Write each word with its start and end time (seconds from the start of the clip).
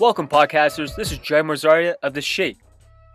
Welcome, 0.00 0.28
podcasters. 0.28 0.94
This 0.94 1.10
is 1.10 1.18
Jay 1.18 1.40
Marzaria 1.40 1.96
of 2.04 2.14
The 2.14 2.20
Shake. 2.20 2.58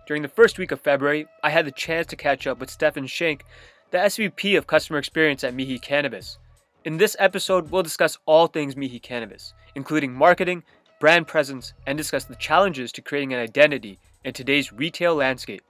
During 0.06 0.22
the 0.22 0.28
first 0.28 0.60
week 0.60 0.74
of 0.74 0.82
February, 0.82 1.28
I 1.42 1.50
had 1.50 1.66
the 1.66 1.72
chance 1.72 2.08
to 2.08 2.18
catch 2.18 2.46
up 2.46 2.60
with 2.60 2.78
Steffen 2.78 3.08
Schenk, 3.08 3.46
the 3.92 4.00
SVP 4.00 4.58
of 4.58 4.68
Customer 4.68 5.00
Experience 5.00 5.46
at 5.46 5.54
Mihi 5.54 5.80
Cannabis. 5.80 6.40
In 6.84 6.98
this 6.98 7.16
episode, 7.20 7.72
we'll 7.72 7.84
discuss 7.84 8.18
all 8.26 8.48
things 8.48 8.76
Mihi 8.76 9.00
Cannabis, 9.00 9.54
including 9.76 10.14
marketing, 10.14 10.62
brand 11.00 11.26
presence, 11.26 11.72
and 11.88 11.98
discuss 11.98 12.26
the 12.26 12.36
challenges 12.36 12.92
to 12.92 13.02
creating 13.02 13.32
an 13.32 13.40
identity 13.40 13.98
in 14.26 14.34
today's 14.34 14.74
retail 14.74 15.16
landscape. 15.16 15.64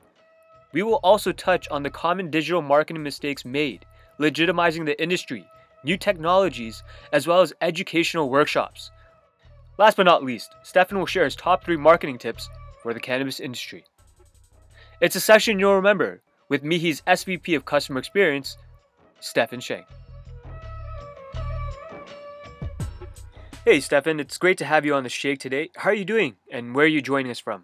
We 0.72 0.82
will 0.82 1.00
also 1.04 1.32
touch 1.32 1.68
on 1.70 1.84
the 1.84 1.92
common 1.92 2.32
digital 2.32 2.64
marketing 2.64 3.04
mistakes 3.04 3.46
made, 3.46 3.86
legitimizing 4.20 4.88
the 4.88 5.00
industry, 5.00 5.46
new 5.84 5.96
technologies, 5.96 6.82
as 7.12 7.28
well 7.28 7.42
as 7.42 7.54
educational 7.62 8.32
workshops. 8.32 8.90
Last 9.78 9.98
but 9.98 10.04
not 10.04 10.24
least, 10.24 10.54
Steffen 10.64 10.98
will 10.98 11.08
share 11.08 11.24
his 11.24 11.36
top 11.36 11.64
three 11.64 11.78
marketing 11.78 12.20
tips 12.20 12.48
for 12.82 12.94
the 12.94 13.00
cannabis 13.00 13.40
industry. 13.40 13.86
It's 15.02 15.16
a 15.16 15.20
session 15.20 15.60
you'll 15.60 15.76
remember 15.76 16.22
with 16.48 16.64
Mihi's 16.64 17.02
SVP 17.08 17.56
of 17.56 17.66
Customer 17.66 17.98
Experience, 17.98 18.58
Steffen 19.20 19.62
Schenk. 19.62 19.86
Hey, 23.66 23.78
Steffen, 23.78 24.20
it's 24.20 24.38
great 24.38 24.58
to 24.60 24.66
have 24.66 24.86
you 24.86 24.94
on 24.94 25.04
the 25.04 25.10
Shake 25.10 25.40
today. 25.40 25.70
How 25.78 25.90
are 25.90 25.96
you 25.96 26.06
doing, 26.06 26.36
and 26.52 26.76
where 26.76 26.86
are 26.86 26.88
you 26.90 27.02
joining 27.02 27.32
us 27.32 27.40
from? 27.40 27.64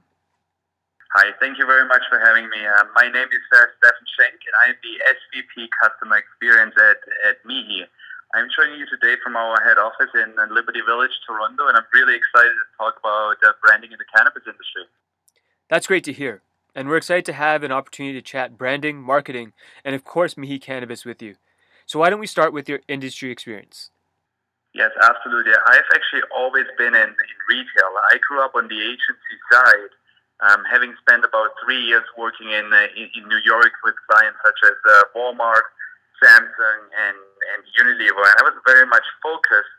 Hi, 1.13 1.31
thank 1.39 1.59
you 1.59 1.65
very 1.65 1.87
much 1.87 2.01
for 2.09 2.19
having 2.19 2.49
me. 2.49 2.57
Uh, 2.65 2.85
my 2.95 3.05
name 3.05 3.27
is 3.27 3.45
uh, 3.51 3.65
Steffen 3.77 4.07
Schenk, 4.17 4.39
and 4.39 4.55
I'm 4.63 4.75
the 4.81 4.95
SVP 5.13 5.67
Customer 5.83 6.17
Experience 6.17 6.73
at, 6.77 7.29
at 7.29 7.37
Mihi. 7.45 7.85
I'm 8.35 8.45
joining 8.55 8.77
you 8.77 8.85
today 8.85 9.17
from 9.23 9.35
our 9.35 9.59
head 9.65 9.79
office 9.79 10.13
in 10.13 10.35
Liberty 10.53 10.81
Village, 10.85 11.09
Toronto, 11.25 11.65
and 11.65 11.75
I'm 11.75 11.89
really 11.93 12.13
excited 12.13 12.53
to 12.53 12.65
talk 12.77 12.93
about 13.01 13.37
uh, 13.41 13.53
branding 13.65 13.91
in 13.91 13.97
the 13.97 14.05
cannabis 14.15 14.43
industry. 14.45 14.85
That's 15.67 15.87
great 15.87 16.03
to 16.03 16.13
hear. 16.13 16.43
And 16.75 16.87
we're 16.87 16.97
excited 16.97 17.25
to 17.25 17.33
have 17.33 17.63
an 17.63 17.71
opportunity 17.71 18.13
to 18.13 18.21
chat 18.21 18.55
branding, 18.55 19.01
marketing, 19.01 19.53
and 19.83 19.95
of 19.95 20.03
course, 20.03 20.37
Mihi 20.37 20.59
Cannabis 20.59 21.05
with 21.05 21.23
you. 21.23 21.37
So, 21.87 21.97
why 21.97 22.11
don't 22.11 22.19
we 22.19 22.27
start 22.27 22.53
with 22.53 22.69
your 22.69 22.81
industry 22.87 23.31
experience? 23.31 23.89
Yes, 24.75 24.91
absolutely. 25.01 25.53
I've 25.65 25.89
actually 25.89 26.21
always 26.29 26.69
been 26.77 26.93
in, 26.93 27.09
in 27.09 27.37
retail. 27.49 27.89
I 28.13 28.19
grew 28.21 28.45
up 28.45 28.53
on 28.53 28.67
the 28.67 28.79
agency 28.79 29.37
side, 29.51 29.89
um, 30.45 30.61
having 30.69 30.93
spent 31.01 31.25
about 31.25 31.49
three 31.65 31.81
years 31.81 32.05
working 32.15 32.51
in, 32.51 32.69
uh, 32.71 32.93
in, 32.95 33.09
in 33.17 33.27
New 33.27 33.41
York 33.43 33.73
with 33.83 33.95
clients 34.05 34.37
such 34.45 34.59
as 34.69 34.77
uh, 34.85 35.03
Walmart, 35.17 35.65
Samsung, 36.21 36.81
and 36.93 37.17
and 37.55 37.61
Unilever, 37.77 38.23
and 38.23 38.37
I 38.39 38.43
was 38.45 38.57
very 38.65 38.85
much 38.85 39.05
focused 39.23 39.75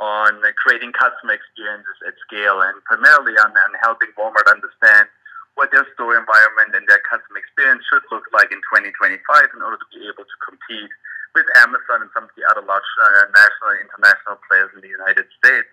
on 0.00 0.40
creating 0.56 0.96
customer 0.96 1.36
experiences 1.36 1.98
at 2.08 2.16
scale 2.24 2.64
and 2.64 2.80
primarily 2.88 3.36
on, 3.36 3.52
on 3.52 3.72
helping 3.84 4.08
Walmart 4.16 4.48
understand 4.48 5.12
what 5.60 5.68
their 5.76 5.84
store 5.92 6.16
environment 6.16 6.72
and 6.72 6.88
their 6.88 7.04
customer 7.04 7.36
experience 7.36 7.84
should 7.84 8.00
look 8.08 8.24
like 8.32 8.48
in 8.48 8.64
2025 8.72 9.20
in 9.52 9.60
order 9.60 9.76
to 9.76 9.88
be 9.92 10.08
able 10.08 10.24
to 10.24 10.36
compete 10.40 10.88
with 11.36 11.44
Amazon 11.60 12.08
and 12.08 12.10
some 12.16 12.24
of 12.24 12.32
the 12.34 12.48
other 12.48 12.64
large 12.64 12.90
uh, 12.96 13.28
national 13.28 13.76
and 13.76 13.84
international 13.84 14.40
players 14.48 14.72
in 14.72 14.80
the 14.80 14.88
United 14.88 15.28
States. 15.36 15.68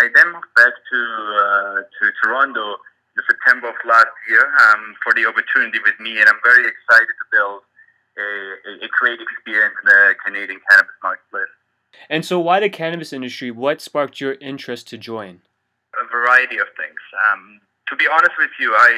I 0.00 0.12
then 0.12 0.36
moved 0.36 0.52
back 0.56 0.72
to 0.72 1.00
uh, 1.00 1.78
to 1.84 2.02
Toronto 2.20 2.76
in 3.16 3.20
September 3.28 3.72
of 3.72 3.78
last 3.84 4.12
year 4.28 4.44
um, 4.68 4.96
for 5.04 5.12
the 5.12 5.28
opportunity 5.28 5.80
with 5.84 5.96
Mihi, 6.00 6.20
and 6.20 6.28
I'm 6.28 6.40
very 6.44 6.64
excited 6.64 7.12
to 7.12 7.26
build 7.28 7.60
a, 8.18 8.84
a 8.84 8.88
great 8.98 9.20
experience 9.20 9.74
in 9.82 9.88
the 9.88 10.14
Canadian 10.24 10.60
cannabis 10.68 10.96
marketplace. 11.02 11.52
And 12.08 12.24
so, 12.24 12.40
why 12.40 12.60
the 12.60 12.70
cannabis 12.70 13.12
industry? 13.12 13.50
What 13.50 13.80
sparked 13.80 14.20
your 14.20 14.34
interest 14.40 14.88
to 14.88 14.98
join? 14.98 15.42
A 16.00 16.08
variety 16.08 16.58
of 16.58 16.66
things. 16.76 17.00
Um, 17.28 17.60
to 17.92 17.96
be 17.96 18.08
honest 18.08 18.32
with 18.40 18.50
you, 18.56 18.72
I, 18.72 18.90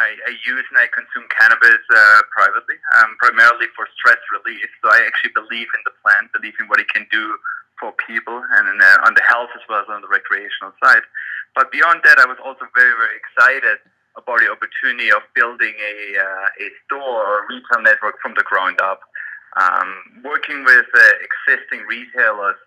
I, 0.00 0.08
I 0.24 0.32
use 0.40 0.64
and 0.72 0.80
I 0.80 0.88
consume 0.88 1.28
cannabis 1.28 1.84
uh, 1.92 2.20
privately, 2.32 2.80
um, 2.96 3.12
primarily 3.20 3.68
for 3.76 3.84
stress 4.00 4.16
relief. 4.32 4.64
So 4.80 4.88
I 4.88 5.04
actually 5.04 5.36
believe 5.36 5.68
in 5.76 5.82
the 5.84 5.92
plant, 6.00 6.32
believe 6.32 6.56
in 6.56 6.64
what 6.72 6.80
it 6.80 6.88
can 6.88 7.04
do 7.12 7.36
for 7.76 7.92
people 8.08 8.40
and 8.40 8.80
uh, 8.80 9.06
on 9.06 9.12
the 9.12 9.22
health 9.28 9.52
as 9.52 9.60
well 9.68 9.84
as 9.84 9.88
on 9.92 10.00
the 10.00 10.08
recreational 10.08 10.72
side. 10.80 11.04
But 11.52 11.68
beyond 11.68 12.00
that, 12.08 12.16
I 12.16 12.24
was 12.24 12.40
also 12.40 12.64
very, 12.72 12.96
very 12.96 13.20
excited 13.20 13.84
about 14.18 14.42
the 14.42 14.50
opportunity 14.50 15.14
of 15.14 15.22
building 15.34 15.72
a, 15.78 15.96
uh, 16.18 16.64
a 16.64 16.66
store 16.84 17.22
or 17.22 17.46
retail 17.46 17.80
network 17.80 18.18
from 18.20 18.34
the 18.34 18.42
ground 18.42 18.82
up. 18.82 19.00
Um, 19.56 20.20
working 20.26 20.66
with 20.66 20.86
uh, 20.92 21.02
existing 21.22 21.86
retailers, 21.86 22.58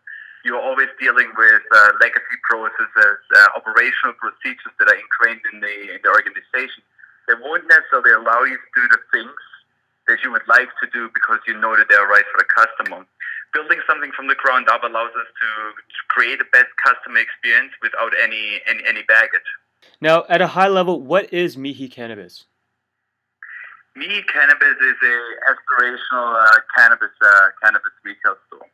you're 0.43 0.59
always 0.59 0.89
dealing 0.99 1.29
with 1.37 1.63
uh, 1.69 1.91
legacy 1.99 2.37
processes, 2.49 3.19
uh, 3.35 3.47
operational 3.55 4.17
procedures 4.17 4.73
that 4.79 4.89
are 4.89 4.97
ingrained 4.97 5.43
in 5.53 5.61
the, 5.61 5.75
in 5.93 5.99
the 6.01 6.09
organization 6.09 6.81
that 7.27 7.37
won't 7.43 7.67
necessarily 7.69 8.11
allow 8.17 8.41
you 8.43 8.57
to 8.57 8.69
do 8.73 8.83
the 8.89 9.01
things 9.13 9.37
that 10.07 10.17
you 10.25 10.31
would 10.33 10.47
like 10.49 10.71
to 10.81 10.89
do 10.89 11.11
because 11.13 11.39
you 11.45 11.53
know 11.53 11.77
that 11.77 11.85
they're 11.87 12.09
right 12.09 12.25
for 12.33 12.41
the 12.41 12.49
customer. 12.49 13.05
Building 13.53 13.79
something 13.85 14.11
from 14.15 14.27
the 14.27 14.35
ground 14.39 14.67
up 14.71 14.81
allows 14.83 15.13
us 15.13 15.29
to, 15.29 15.49
to 15.77 15.99
create 16.09 16.39
the 16.39 16.49
best 16.49 16.71
customer 16.81 17.19
experience 17.19 17.75
without 17.83 18.11
any, 18.17 18.63
any, 18.65 18.81
any 18.87 19.03
baggage. 19.05 19.45
Now, 19.99 20.25
at 20.29 20.41
a 20.41 20.47
high 20.47 20.67
level, 20.67 21.01
what 21.01 21.33
is 21.33 21.57
Mihi 21.57 21.87
Cannabis? 21.87 22.45
Mihi 23.95 24.23
Cannabis 24.23 24.77
is 24.79 24.95
a 25.03 25.17
aspirational 25.51 26.31
uh, 26.39 26.59
cannabis 26.77 27.11
uh, 27.21 27.47
cannabis 27.61 27.91
retail 28.05 28.37
store, 28.47 28.65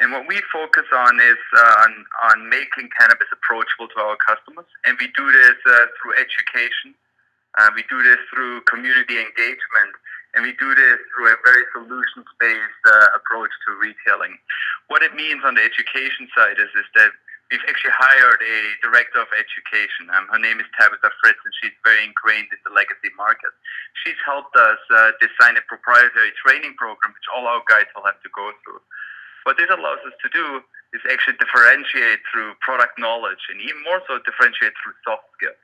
and 0.00 0.12
what 0.12 0.28
we 0.28 0.40
focus 0.52 0.84
on 0.92 1.18
is 1.20 1.40
uh, 1.56 1.84
on 1.84 2.04
on 2.30 2.48
making 2.50 2.90
cannabis 2.98 3.28
approachable 3.32 3.88
to 3.88 3.98
our 4.00 4.16
customers, 4.20 4.68
and 4.84 4.98
we 5.00 5.08
do 5.16 5.32
this 5.32 5.56
uh, 5.64 5.86
through 5.96 6.20
education, 6.20 6.92
uh, 7.56 7.70
we 7.74 7.82
do 7.88 8.02
this 8.02 8.20
through 8.28 8.60
community 8.68 9.16
engagement, 9.16 9.96
and 10.34 10.44
we 10.44 10.52
do 10.60 10.74
this 10.74 11.00
through 11.16 11.32
a 11.32 11.36
very 11.48 11.64
solutions-based 11.72 12.84
uh, 12.92 13.16
approach 13.16 13.50
to 13.64 13.72
retailing. 13.80 14.36
What 14.88 15.02
it 15.02 15.16
means 15.16 15.48
on 15.48 15.56
the 15.56 15.64
education 15.64 16.28
side 16.36 16.60
is 16.60 16.68
is 16.76 16.88
that 16.94 17.16
we've 17.48 17.64
actually 17.64 17.96
hired 17.96 18.40
a 18.44 18.56
director 18.84 19.20
of 19.24 19.28
education. 19.32 20.12
Um, 20.12 20.28
her 20.28 20.40
name 20.40 20.60
is 20.60 20.68
Tabitha 20.76 21.08
Fritz, 21.20 21.40
and 21.40 21.54
she's 21.60 21.72
very 21.80 22.04
ingrained 22.04 22.52
in 22.52 22.60
the 22.64 22.72
legacy 22.76 23.08
market. 23.16 23.52
She's 24.04 24.18
helped 24.20 24.52
us 24.56 24.80
uh, 24.92 25.16
design 25.20 25.56
a 25.56 25.64
proprietary 25.64 26.36
training 26.44 26.76
program, 26.76 27.16
which 27.16 27.28
all 27.32 27.48
our 27.48 27.64
guides 27.64 27.88
will 27.96 28.04
have 28.04 28.20
to 28.20 28.30
go 28.36 28.52
through. 28.64 28.84
What 29.48 29.56
this 29.56 29.72
allows 29.72 30.04
us 30.04 30.16
to 30.20 30.28
do 30.28 30.60
is 30.92 31.00
actually 31.08 31.40
differentiate 31.40 32.20
through 32.28 32.52
product 32.60 33.00
knowledge, 33.00 33.40
and 33.48 33.60
even 33.64 33.80
more 33.84 34.04
so, 34.04 34.20
differentiate 34.28 34.76
through 34.84 34.96
soft 35.04 35.24
skills. 35.40 35.60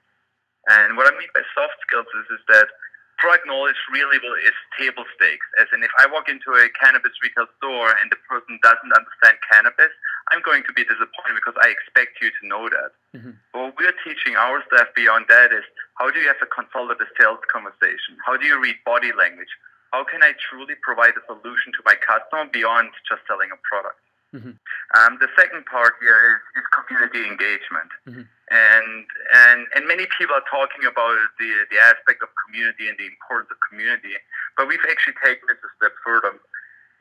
And 0.73 0.97
what 0.97 1.05
I 1.05 1.12
mean 1.21 1.28
by 1.37 1.44
soft 1.53 1.77
skills 1.84 2.09
is, 2.17 2.41
is 2.41 2.43
that 2.49 2.73
product 3.21 3.44
knowledge 3.44 3.77
really 3.93 4.17
will, 4.25 4.37
is 4.41 4.56
table 4.81 5.05
stakes. 5.17 5.44
As 5.61 5.69
in, 5.77 5.84
if 5.84 5.93
I 6.00 6.09
walk 6.09 6.33
into 6.33 6.56
a 6.56 6.73
cannabis 6.81 7.12
retail 7.21 7.44
store 7.61 7.93
and 8.00 8.09
the 8.09 8.21
person 8.25 8.56
doesn't 8.65 8.93
understand 8.93 9.37
cannabis, 9.53 9.93
I'm 10.33 10.41
going 10.41 10.62
to 10.65 10.73
be 10.73 10.85
disappointed 10.85 11.37
because 11.37 11.59
I 11.61 11.69
expect 11.69 12.23
you 12.23 12.31
to 12.31 12.43
know 12.49 12.69
that. 12.69 12.91
Mm-hmm. 13.12 13.37
What 13.53 13.75
we're 13.77 13.97
teaching 14.05 14.37
our 14.37 14.65
staff 14.71 14.89
beyond 14.97 15.27
that 15.29 15.53
is 15.53 15.65
how 16.01 16.11
do 16.11 16.21
you 16.21 16.27
have 16.29 16.41
a 16.43 16.49
consultative 16.49 17.09
sales 17.19 17.43
conversation? 17.53 18.17
How 18.25 18.37
do 18.37 18.47
you 18.47 18.61
read 18.61 18.77
body 18.85 19.12
language? 19.12 19.51
How 19.93 20.03
can 20.03 20.23
I 20.23 20.35
truly 20.51 20.75
provide 20.83 21.15
a 21.15 21.23
solution 21.29 21.71
to 21.79 21.81
my 21.87 21.95
customer 21.95 22.51
beyond 22.51 22.91
just 23.07 23.23
selling 23.31 23.55
a 23.55 23.61
product? 23.62 24.01
Mm-hmm. 24.35 24.59
Um, 24.99 25.12
the 25.23 25.31
second 25.39 25.62
part 25.71 25.95
here 26.03 26.19
is, 26.35 26.43
is 26.59 26.67
community 26.75 27.23
engagement, 27.23 27.91
mm-hmm. 28.03 28.27
and 28.51 29.06
and 29.31 29.59
and 29.79 29.87
many 29.87 30.11
people 30.11 30.35
are 30.35 30.43
talking 30.51 30.91
about 30.91 31.15
the 31.39 31.51
the 31.71 31.79
aspect 31.79 32.19
of 32.19 32.35
community 32.43 32.91
and 32.91 32.99
the 32.99 33.06
importance 33.06 33.55
of 33.55 33.62
community, 33.71 34.19
but 34.59 34.67
we've 34.67 34.83
actually 34.91 35.15
taken 35.23 35.47
it 35.55 35.62
a 35.62 35.71
step 35.79 35.95
further. 36.03 36.35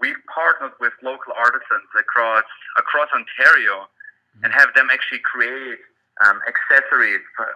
We've 0.03 0.19
partnered 0.28 0.75
with 0.83 0.92
local 1.00 1.31
artisans 1.31 1.88
across 1.95 2.44
across 2.75 3.07
Ontario, 3.16 3.88
mm-hmm. 3.88 4.44
and 4.44 4.50
have 4.51 4.75
them 4.75 4.92
actually 4.92 5.24
create 5.24 5.80
um, 6.19 6.44
accessories, 6.44 7.24
for, 7.39 7.48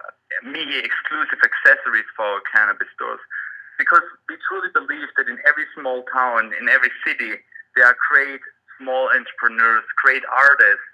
Mihi 0.48 0.80
exclusive 0.80 1.44
accessories 1.44 2.08
for 2.16 2.24
our 2.24 2.42
cannabis 2.48 2.88
stores, 2.96 3.20
because 3.76 4.00
we 4.32 4.40
truly 4.48 4.72
believe 4.72 5.12
that 5.20 5.28
in 5.28 5.36
every 5.44 5.68
small 5.76 6.08
town, 6.08 6.56
in 6.56 6.72
every 6.72 6.90
city, 7.04 7.36
there 7.76 7.84
are 7.84 7.96
great 8.08 8.40
small 8.80 9.12
entrepreneurs, 9.12 9.84
great 10.00 10.24
artists 10.32 10.88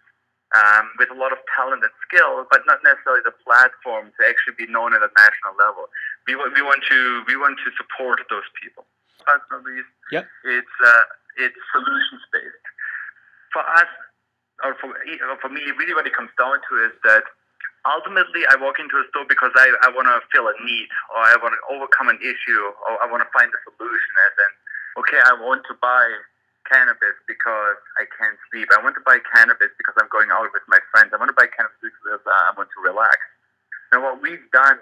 um, 0.59 0.91
with 0.99 1.11
a 1.11 1.19
lot 1.19 1.31
of 1.31 1.39
talent 1.55 1.87
and 1.87 1.95
skill, 2.03 2.47
but 2.51 2.67
not 2.67 2.83
necessarily 2.83 3.23
the 3.23 3.35
platform 3.47 4.11
to 4.19 4.21
actually 4.27 4.59
be 4.59 4.67
known 4.67 4.91
at 4.91 5.07
a 5.07 5.11
national 5.15 5.55
level. 5.55 5.87
We, 6.27 6.35
we 6.35 6.63
want 6.67 6.83
to 6.91 7.23
we 7.31 7.39
want 7.39 7.63
to 7.63 7.71
support 7.79 8.19
those 8.27 8.49
people. 8.59 8.85
Last 9.25 9.47
but 9.49 9.63
not 9.63 9.71
least, 9.71 9.89
yep. 10.13 10.29
it's 10.45 10.77
uh, 10.85 11.05
it's 11.39 11.59
solutions 11.73 12.23
based. 12.33 12.67
For 13.53 13.63
us, 13.63 13.91
or 14.63 14.75
for 14.79 14.91
for 15.41 15.51
me, 15.51 15.63
really, 15.79 15.95
what 15.95 16.07
it 16.07 16.15
comes 16.15 16.31
down 16.39 16.59
to 16.59 16.73
is 16.87 16.95
that 17.05 17.25
ultimately 17.85 18.49
I 18.49 18.57
walk 18.57 18.81
into 18.81 18.97
a 18.97 19.05
store 19.13 19.29
because 19.29 19.53
I, 19.55 19.69
I 19.85 19.93
want 19.93 20.09
to 20.09 20.19
fill 20.33 20.49
a 20.49 20.57
need 20.65 20.89
or 21.13 21.21
I 21.21 21.37
want 21.41 21.53
to 21.53 21.63
overcome 21.69 22.09
an 22.09 22.21
issue 22.21 22.63
or 22.89 22.97
I 23.01 23.07
want 23.09 23.21
to 23.23 23.31
find 23.31 23.49
a 23.53 23.61
solution 23.69 24.13
as 24.25 24.35
in, 24.41 24.51
okay, 25.05 25.21
I 25.21 25.37
want 25.37 25.69
to 25.69 25.75
buy 25.79 26.05
cannabis 26.65 27.17
because 27.29 27.77
I 28.01 28.09
can't 28.17 28.41
sleep. 28.49 28.73
I 28.73 28.81
want 28.81 28.97
to 28.97 29.05
buy 29.05 29.21
cannabis 29.37 29.69
because 29.77 29.95
I'm 30.01 30.09
going 30.09 30.33
out 30.33 30.49
with 30.49 30.65
my 30.67 30.81
friends. 30.89 31.13
I 31.13 31.21
want 31.21 31.29
to 31.29 31.37
buy 31.37 31.49
cannabis 31.53 31.77
because 31.81 32.25
uh, 32.25 32.49
I 32.49 32.57
want 32.57 32.73
to 32.73 32.81
relax. 32.81 33.21
And 33.93 34.01
what 34.01 34.25
we've 34.25 34.49
done 34.51 34.81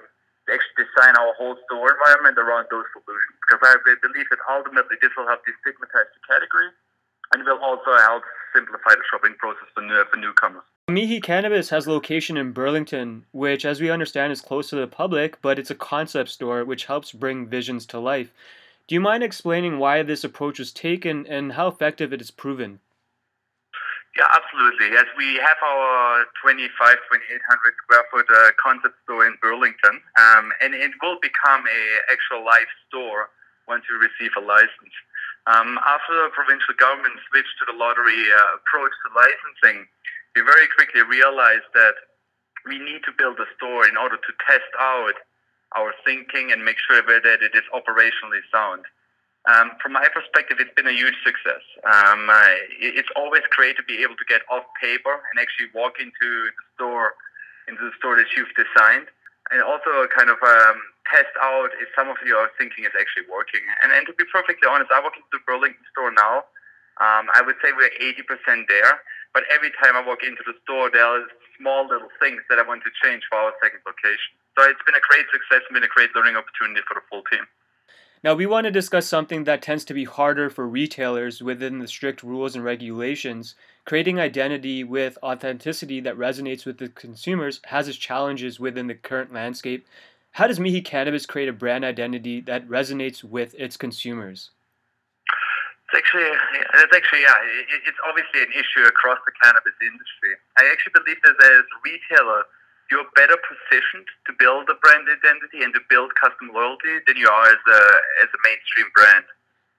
actually 0.51 0.87
design 0.87 1.15
our 1.19 1.33
whole 1.39 1.55
store 1.67 1.93
environment 1.93 2.39
around 2.39 2.67
those 2.71 2.87
solutions 2.91 3.37
because 3.47 3.63
I 3.63 3.79
believe 3.83 4.27
that 4.31 4.43
ultimately 4.51 4.97
this 4.99 5.15
will 5.15 5.27
help 5.27 5.43
destigmatize 5.47 6.11
the 6.11 6.23
category 6.27 6.71
and 7.33 7.45
will 7.45 7.63
also 7.63 7.95
help 8.09 8.23
simplify 8.55 8.95
the 8.95 9.07
shopping 9.11 9.35
process 9.39 9.69
for, 9.75 9.83
new, 9.83 10.05
for 10.11 10.19
newcomers. 10.19 10.63
Mihi 10.89 11.21
Cannabis 11.21 11.71
has 11.71 11.87
location 11.87 12.37
in 12.37 12.53
Burlington, 12.53 13.25
which, 13.33 13.65
as 13.65 13.81
we 13.81 13.89
understand, 13.89 14.33
is 14.33 14.41
close 14.41 14.69
to 14.71 14.77
the 14.77 14.87
public, 14.87 15.41
but 15.41 15.59
it's 15.59 15.71
a 15.71 15.77
concept 15.77 16.29
store 16.29 16.65
which 16.65 16.87
helps 16.87 17.13
bring 17.13 17.47
visions 17.47 17.87
to 17.87 17.99
life. 17.99 18.33
Do 18.89 18.97
you 18.97 19.01
mind 19.01 19.23
explaining 19.23 19.79
why 19.79 20.03
this 20.03 20.25
approach 20.25 20.59
was 20.59 20.73
taken 20.73 21.27
and 21.27 21.53
how 21.53 21.69
effective 21.69 22.13
it 22.13 22.21
is 22.21 22.33
proven? 22.33 22.81
Yeah, 24.13 24.29
absolutely. 24.29 24.93
Yes, 24.93 25.09
we 25.17 25.41
have 25.41 25.57
our 25.65 26.29
25, 26.45 26.69
2800 26.69 27.33
square 27.81 28.05
foot 28.13 28.29
uh, 28.29 28.53
concept 28.61 29.01
store 29.09 29.25
in 29.25 29.41
Burlington, 29.41 30.05
um, 30.21 30.53
and 30.61 30.77
it 30.77 30.93
will 31.01 31.17
become 31.25 31.65
a 31.65 31.83
actual 32.13 32.45
live 32.45 32.69
store 32.89 33.33
once 33.65 33.89
we 33.89 33.97
receive 33.97 34.37
a 34.37 34.45
license. 34.45 34.93
Um, 35.49 35.81
after 35.89 36.13
the 36.13 36.29
provincial 36.37 36.77
government 36.77 37.17
switched 37.33 37.57
to 37.65 37.73
the 37.73 37.77
lottery 37.77 38.29
uh, 38.29 38.61
approach 38.61 38.93
to 38.93 39.09
licensing, 39.17 39.89
we 40.37 40.45
very 40.45 40.69
quickly 40.69 41.01
realized 41.09 41.73
that 41.73 41.97
we 42.69 42.77
need 42.79 43.01
to 43.09 43.17
build 43.17 43.41
a 43.41 43.49
store 43.57 43.89
in 43.89 43.97
order 43.97 44.21
to 44.21 44.33
test 44.45 44.69
out 44.77 45.17
our 45.75 45.97
thinking 46.05 46.53
and 46.53 46.61
make 46.61 46.77
sure 46.85 47.01
that 47.01 47.25
it 47.25 47.57
is 47.57 47.65
operationally 47.73 48.45
sound. 48.53 48.85
Um, 49.43 49.75
from 49.83 49.99
my 49.99 50.07
perspective, 50.15 50.63
it's 50.63 50.71
been 50.79 50.87
a 50.87 50.95
huge 50.95 51.19
success. 51.27 51.67
Um, 51.83 52.31
uh, 52.31 52.55
it's 52.79 53.11
always 53.19 53.43
great 53.51 53.75
to 53.75 53.83
be 53.83 53.99
able 54.07 54.15
to 54.15 54.27
get 54.31 54.47
off 54.47 54.63
paper 54.79 55.19
and 55.19 55.35
actually 55.43 55.67
walk 55.75 55.99
into 55.99 56.29
the 56.47 56.65
store, 56.79 57.19
into 57.67 57.83
the 57.83 57.91
store 57.99 58.15
that 58.15 58.31
you've 58.39 58.55
designed, 58.55 59.11
and 59.51 59.59
also 59.59 60.07
kind 60.15 60.31
of 60.31 60.39
um, 60.39 60.79
test 61.11 61.35
out 61.43 61.75
if 61.83 61.91
some 61.99 62.07
of 62.07 62.23
your 62.23 62.55
thinking 62.55 62.87
is 62.87 62.95
actually 62.95 63.27
working. 63.27 63.67
And, 63.83 63.91
and 63.91 64.07
to 64.07 64.15
be 64.15 64.23
perfectly 64.31 64.71
honest, 64.71 64.95
I 64.95 65.03
walk 65.03 65.19
into 65.19 65.31
the 65.35 65.43
Burlington 65.43 65.83
store 65.91 66.15
now. 66.15 66.47
Um, 67.03 67.27
I 67.35 67.43
would 67.43 67.59
say 67.59 67.75
we're 67.75 67.91
80% 67.99 68.71
there, 68.71 69.03
but 69.35 69.43
every 69.51 69.75
time 69.83 69.99
I 69.99 70.07
walk 70.07 70.23
into 70.23 70.47
the 70.47 70.55
store, 70.63 70.87
there 70.87 71.03
are 71.03 71.27
small 71.59 71.83
little 71.91 72.15
things 72.23 72.47
that 72.47 72.63
I 72.63 72.65
want 72.65 72.87
to 72.87 72.95
change 73.03 73.27
for 73.27 73.43
our 73.43 73.53
second 73.59 73.83
location. 73.83 74.39
So 74.55 74.71
it's 74.71 74.83
been 74.87 74.95
a 74.95 75.03
great 75.03 75.27
success 75.35 75.67
and 75.67 75.75
been 75.75 75.89
a 75.89 75.91
great 75.91 76.15
learning 76.15 76.39
opportunity 76.39 76.85
for 76.87 76.95
the 76.95 77.03
full 77.11 77.27
team. 77.27 77.43
Now, 78.25 78.35
we 78.35 78.47
want 78.47 78.67
to 78.67 78.71
discuss 78.71 79.09
something 79.09 79.43
that 79.45 79.63
tends 79.63 79.85
to 79.87 79.95
be 79.95 80.05
harder 80.05 80.49
for 80.49 80.69
retailers 80.69 81.43
within 81.43 81.81
the 81.81 81.89
strict 81.89 82.23
rules 82.23 82.55
and 82.55 82.65
regulations. 82.65 83.57
Creating 83.85 84.21
identity 84.21 84.85
with 84.85 85.19
authenticity 85.25 85.99
that 86.01 86.17
resonates 86.17 86.65
with 86.65 86.79
the 86.79 86.89
consumers 86.89 87.61
has 87.65 87.89
its 87.89 87.99
challenges 87.99 88.61
within 88.61 88.87
the 88.87 88.95
current 88.95 89.33
landscape. 89.33 89.89
How 90.31 90.47
does 90.47 90.61
Mihi 90.61 90.83
Cannabis 90.83 91.27
create 91.27 91.49
a 91.49 91.53
brand 91.53 91.85
identity 91.85 92.41
that 92.43 92.69
resonates 92.69 93.25
with 93.25 93.57
its 93.59 93.77
consumers? 93.77 94.51
It's 95.91 95.99
actually, 95.99 96.23
it's 96.23 96.97
actually, 96.97 97.23
yeah, 97.23 97.35
it's 97.85 97.99
obviously 98.09 98.41
an 98.41 98.53
issue 98.55 98.87
across 98.87 99.19
the 99.27 99.33
cannabis 99.43 99.75
industry. 99.83 100.39
I 100.59 100.71
actually 100.71 100.95
believe 100.95 101.21
that 101.25 101.35
as 101.43 101.67
a 101.67 101.79
retailer, 101.85 102.45
you're 102.91 103.09
better 103.15 103.37
positioned 103.39 104.09
to 104.27 104.33
build 104.37 104.69
a 104.69 104.77
brand 104.81 105.09
identity 105.09 105.63
and 105.63 105.73
to 105.75 105.81
build 105.89 106.13
customer 106.19 106.53
loyalty 106.53 107.01
than 107.07 107.17
you 107.17 107.29
are 107.29 107.49
as 107.49 107.63
a 107.63 107.81
as 108.25 108.31
a 108.33 108.41
mainstream 108.45 108.89
brand, 108.95 109.25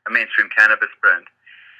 a 0.07 0.11
mainstream 0.11 0.49
cannabis 0.55 0.91
brand. 1.01 1.25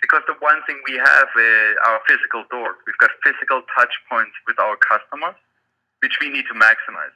Because 0.03 0.21
the 0.27 0.35
one 0.43 0.59
thing 0.67 0.77
we 0.83 0.99
have 0.99 1.29
is 1.31 1.79
our 1.87 2.03
physical 2.03 2.43
doors. 2.51 2.75
We've 2.83 2.99
got 2.99 3.15
physical 3.23 3.63
touch 3.71 3.95
points 4.11 4.35
with 4.45 4.59
our 4.59 4.75
customers, 4.75 5.39
which 6.03 6.19
we 6.19 6.27
need 6.27 6.43
to 6.51 6.57
maximize. 6.59 7.15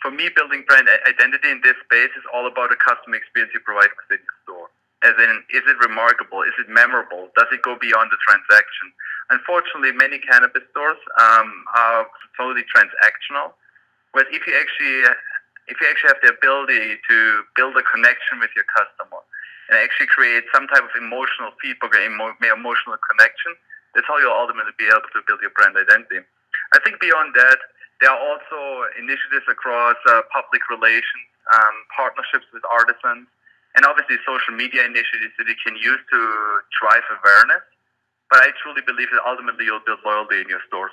For 0.00 0.10
me, 0.10 0.32
building 0.34 0.64
brand 0.66 0.88
identity 0.88 1.52
in 1.52 1.60
this 1.62 1.76
space 1.84 2.10
is 2.16 2.24
all 2.32 2.48
about 2.48 2.72
the 2.72 2.80
customer 2.80 3.20
experience 3.20 3.52
you 3.54 3.60
provide 3.60 3.92
within 4.00 4.24
your 4.24 4.38
store. 4.42 4.68
As 5.02 5.18
in, 5.18 5.42
is 5.50 5.66
it 5.66 5.78
remarkable? 5.82 6.42
Is 6.42 6.54
it 6.62 6.70
memorable? 6.70 7.28
Does 7.34 7.50
it 7.50 7.62
go 7.62 7.74
beyond 7.74 8.14
the 8.14 8.20
transaction? 8.22 8.94
Unfortunately, 9.30 9.90
many 9.90 10.18
cannabis 10.22 10.62
stores 10.70 10.98
um, 11.18 11.50
are 11.74 12.06
totally 12.38 12.62
transactional. 12.70 13.50
Whereas 14.14 14.30
if 14.30 14.46
you 14.46 14.54
actually 14.54 15.10
if 15.70 15.78
you 15.80 15.86
actually 15.86 16.10
have 16.10 16.22
the 16.22 16.34
ability 16.34 16.98
to 17.08 17.16
build 17.54 17.78
a 17.78 17.84
connection 17.86 18.42
with 18.42 18.50
your 18.58 18.66
customer 18.66 19.22
and 19.70 19.78
actually 19.78 20.10
create 20.10 20.42
some 20.50 20.66
type 20.66 20.82
of 20.82 20.94
emotional 20.98 21.54
feedback 21.62 21.94
or 21.94 22.02
emo- 22.02 22.34
emotional 22.42 22.98
connection, 22.98 23.54
that's 23.94 24.06
how 24.10 24.18
you'll 24.18 24.34
ultimately 24.34 24.74
be 24.74 24.90
able 24.90 25.06
to 25.14 25.22
build 25.24 25.38
your 25.40 25.54
brand 25.54 25.78
identity. 25.78 26.18
I 26.74 26.78
think 26.82 26.98
beyond 26.98 27.34
that, 27.38 27.58
there 28.02 28.10
are 28.10 28.18
also 28.18 28.90
initiatives 28.98 29.46
across 29.46 29.96
uh, 30.10 30.26
public 30.34 30.66
relations, 30.66 31.26
um, 31.54 31.74
partnerships 31.94 32.50
with 32.50 32.66
artisans, 32.66 33.30
and 33.74 33.84
obviously 33.84 34.16
social 34.26 34.54
media 34.54 34.84
initiatives 34.84 35.32
that 35.38 35.48
you 35.48 35.56
can 35.64 35.76
use 35.76 36.00
to 36.10 36.18
drive 36.80 37.04
awareness 37.08 37.64
but 38.32 38.40
I 38.40 38.48
truly 38.62 38.80
believe 38.86 39.08
that 39.12 39.20
ultimately 39.28 39.66
you'll 39.66 39.84
build 39.84 39.98
loyalty 40.06 40.40
in 40.40 40.48
your 40.48 40.60
stores. 40.66 40.90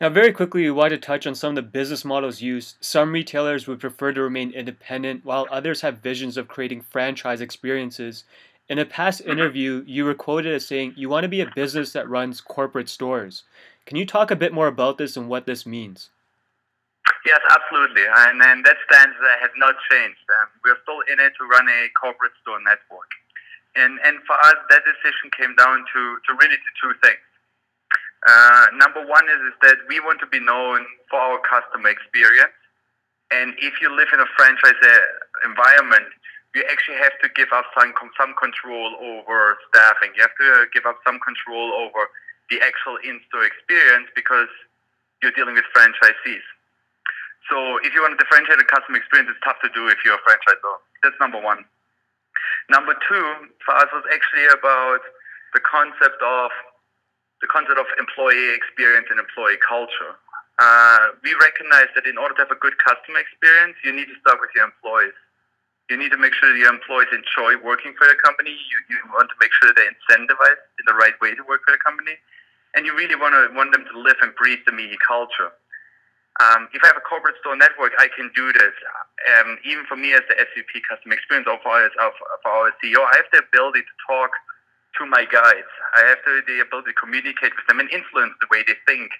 Now, 0.00 0.08
very 0.08 0.32
quickly, 0.32 0.62
we 0.62 0.70
want 0.70 0.90
to 0.92 0.96
touch 0.98 1.26
on 1.26 1.34
some 1.34 1.50
of 1.50 1.56
the 1.56 1.62
business 1.62 2.02
models 2.02 2.40
used. 2.40 2.76
Some 2.80 3.12
retailers 3.12 3.66
would 3.66 3.80
prefer 3.80 4.12
to 4.12 4.22
remain 4.22 4.50
independent, 4.52 5.24
while 5.24 5.46
others 5.50 5.82
have 5.82 5.98
visions 5.98 6.38
of 6.38 6.48
creating 6.48 6.80
franchise 6.80 7.42
experiences. 7.42 8.24
In 8.70 8.78
a 8.78 8.86
past 8.86 9.20
mm-hmm. 9.20 9.32
interview, 9.32 9.84
you 9.86 10.06
were 10.06 10.14
quoted 10.14 10.54
as 10.54 10.66
saying 10.66 10.94
you 10.96 11.10
want 11.10 11.24
to 11.24 11.28
be 11.28 11.42
a 11.42 11.52
business 11.54 11.92
that 11.92 12.08
runs 12.08 12.40
corporate 12.40 12.88
stores. 12.88 13.42
Can 13.84 13.98
you 13.98 14.06
talk 14.06 14.30
a 14.30 14.36
bit 14.36 14.54
more 14.54 14.68
about 14.68 14.96
this 14.96 15.14
and 15.16 15.28
what 15.28 15.44
this 15.44 15.66
means? 15.66 16.08
Yes, 17.26 17.40
absolutely. 17.50 18.04
And, 18.08 18.40
and 18.42 18.64
that 18.64 18.76
stance 18.88 19.14
uh, 19.20 19.36
has 19.40 19.52
not 19.56 19.76
changed. 19.90 20.24
Um, 20.40 20.48
we're 20.64 20.80
still 20.82 21.00
in 21.12 21.20
it 21.20 21.32
to 21.36 21.44
run 21.44 21.68
a 21.68 21.88
corporate 21.98 22.32
store 22.42 22.60
network. 22.60 23.10
And, 23.76 24.00
and 24.02 24.18
for 24.26 24.34
us, 24.48 24.56
that 24.70 24.82
decision 24.82 25.30
came 25.36 25.54
down 25.54 25.84
to, 25.92 26.00
to 26.24 26.30
really 26.40 26.56
to 26.56 26.70
two 26.80 26.92
things. 27.04 27.20
Uh, 28.26 28.66
number 28.74 29.04
one 29.06 29.28
is, 29.30 29.40
is 29.46 29.56
that 29.62 29.78
we 29.86 30.00
want 30.00 30.18
to 30.18 30.26
be 30.26 30.40
known 30.40 30.82
for 31.10 31.20
our 31.20 31.38
customer 31.46 31.88
experience. 31.88 32.56
And 33.30 33.54
if 33.60 33.78
you 33.78 33.92
live 33.94 34.08
in 34.10 34.18
a 34.18 34.26
franchise 34.34 34.80
uh, 34.82 35.46
environment, 35.46 36.08
you 36.56 36.64
actually 36.66 36.96
have 36.96 37.14
to 37.22 37.28
give 37.36 37.52
up 37.52 37.68
some, 37.78 37.92
some 38.18 38.34
control 38.40 38.96
over 38.98 39.60
staffing. 39.68 40.16
You 40.16 40.24
have 40.24 40.34
to 40.40 40.66
give 40.72 40.88
up 40.88 40.98
some 41.06 41.20
control 41.20 41.76
over 41.76 42.08
the 42.50 42.58
actual 42.64 42.96
in-store 43.04 43.44
experience 43.44 44.08
because 44.16 44.48
you're 45.22 45.36
dealing 45.36 45.54
with 45.54 45.68
franchisees. 45.76 46.42
So 47.48 47.80
if 47.80 47.96
you 47.96 48.04
want 48.04 48.16
to 48.16 48.20
differentiate 48.20 48.60
a 48.60 48.68
customer 48.68 49.00
experience, 49.00 49.32
it's 49.32 49.40
tough 49.40 49.56
to 49.64 49.72
do 49.72 49.88
if 49.88 49.96
you're 50.04 50.20
a 50.20 50.24
franchisor. 50.24 50.76
That's 51.02 51.16
number 51.20 51.40
one. 51.40 51.64
Number 52.68 52.92
two 53.08 53.26
for 53.64 53.72
us 53.74 53.88
was 53.92 54.04
actually 54.12 54.46
about 54.52 55.00
the 55.56 55.60
concept 55.64 56.20
of 56.20 56.52
the 57.40 57.48
concept 57.48 57.78
of 57.78 57.86
employee 57.96 58.52
experience 58.52 59.08
and 59.08 59.16
employee 59.16 59.56
culture. 59.62 60.18
Uh, 60.58 61.14
we 61.22 61.32
recognize 61.38 61.86
that 61.94 62.04
in 62.04 62.18
order 62.18 62.34
to 62.34 62.42
have 62.42 62.50
a 62.50 62.58
good 62.58 62.74
customer 62.82 63.22
experience, 63.22 63.78
you 63.86 63.94
need 63.94 64.10
to 64.10 64.18
start 64.20 64.42
with 64.42 64.50
your 64.58 64.66
employees. 64.66 65.14
You 65.88 65.96
need 65.96 66.10
to 66.10 66.20
make 66.20 66.34
sure 66.34 66.50
that 66.50 66.58
your 66.58 66.68
employees 66.68 67.08
enjoy 67.14 67.56
working 67.62 67.94
for 67.96 68.10
your 68.10 68.18
company. 68.20 68.52
You, 68.52 68.78
you 68.90 68.98
want 69.14 69.30
to 69.30 69.38
make 69.40 69.54
sure 69.56 69.70
they're 69.72 69.88
incentivized 69.88 70.66
in 70.82 70.84
the 70.90 70.98
right 70.98 71.14
way 71.22 71.32
to 71.32 71.42
work 71.46 71.62
for 71.64 71.72
your 71.72 71.80
company. 71.80 72.18
And 72.74 72.84
you 72.84 72.92
really 72.92 73.16
want 73.16 73.32
to 73.32 73.48
want 73.54 73.72
them 73.72 73.86
to 73.86 73.94
live 73.96 74.18
and 74.20 74.34
breathe 74.34 74.60
the 74.66 74.74
Mihi 74.74 74.98
culture. 75.00 75.54
Um, 76.38 76.70
if 76.70 76.84
I 76.86 76.94
have 76.94 76.96
a 76.96 77.02
corporate 77.02 77.34
store 77.42 77.58
network, 77.58 77.92
I 77.98 78.06
can 78.14 78.30
do 78.34 78.52
this. 78.54 78.74
Um, 79.34 79.58
even 79.66 79.82
for 79.90 79.98
me 79.98 80.14
as 80.14 80.22
the 80.30 80.38
SVP 80.38 80.86
customer 80.86 81.18
experience 81.18 81.50
or 81.50 81.58
for, 81.66 81.74
of, 81.82 82.14
for 82.42 82.50
our 82.50 82.70
CEO, 82.78 83.02
I 83.02 83.18
have 83.18 83.26
the 83.34 83.42
ability 83.42 83.82
to 83.82 83.94
talk 84.06 84.30
to 84.98 85.06
my 85.06 85.26
guys. 85.26 85.66
I 85.98 86.06
have 86.06 86.22
the, 86.22 86.46
the 86.46 86.62
ability 86.62 86.94
to 86.94 86.98
communicate 86.98 87.58
with 87.58 87.66
them 87.66 87.82
and 87.82 87.90
influence 87.90 88.38
the 88.38 88.46
way 88.54 88.62
they 88.62 88.78
think 88.86 89.10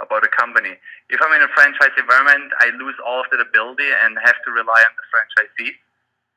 about 0.00 0.24
a 0.24 0.32
company. 0.32 0.72
If 1.12 1.20
I'm 1.20 1.32
in 1.36 1.44
a 1.44 1.52
franchise 1.52 1.92
environment, 2.00 2.56
I 2.58 2.72
lose 2.80 2.96
all 3.04 3.20
of 3.20 3.28
that 3.30 3.40
ability 3.40 3.92
and 3.92 4.16
have 4.24 4.40
to 4.44 4.50
rely 4.50 4.80
on 4.80 4.92
the 4.96 5.06
franchisee, 5.12 5.76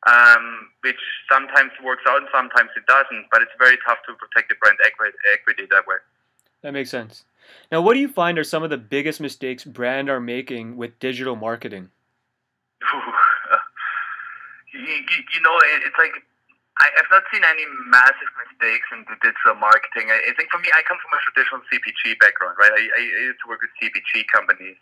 um, 0.03 0.69
which 0.83 0.99
sometimes 1.31 1.71
works 1.79 2.03
out 2.07 2.19
and 2.21 2.29
sometimes 2.35 2.75
it 2.75 2.85
doesn't. 2.91 3.31
But 3.31 3.41
it's 3.41 3.55
very 3.57 3.79
tough 3.87 4.03
to 4.07 4.13
protect 4.19 4.51
the 4.51 4.59
brand 4.59 4.77
equity 4.83 5.63
that 5.71 5.87
way. 5.87 6.03
That 6.61 6.75
makes 6.75 6.91
sense. 6.91 7.23
Now, 7.71 7.81
what 7.81 7.93
do 7.93 7.99
you 7.99 8.07
find 8.07 8.37
are 8.37 8.43
some 8.43 8.63
of 8.63 8.69
the 8.69 8.77
biggest 8.77 9.19
mistakes 9.19 9.63
brand 9.63 10.09
are 10.09 10.19
making 10.19 10.77
with 10.77 10.99
digital 10.99 11.35
marketing? 11.35 11.89
you, 14.73 14.79
you, 14.79 15.19
you, 15.33 15.41
know, 15.41 15.55
it's 15.85 15.97
like 15.97 16.13
I, 16.77 16.91
have 16.99 17.09
not 17.09 17.23
seen 17.31 17.43
any 17.43 17.65
massive 17.87 18.31
mistakes 18.35 18.87
in 18.91 19.07
the 19.07 19.15
digital 19.23 19.55
marketing. 19.55 20.11
I, 20.11 20.35
think 20.35 20.51
for 20.51 20.59
me, 20.59 20.69
I 20.75 20.83
come 20.83 20.99
from 20.99 21.15
a 21.15 21.21
traditional 21.31 21.61
CPG 21.71 22.19
background, 22.19 22.59
right? 22.59 22.71
I, 22.71 22.83
I 22.91 23.01
used 23.31 23.39
to 23.43 23.47
work 23.47 23.63
with 23.63 23.71
CPG 23.79 24.27
companies. 24.27 24.75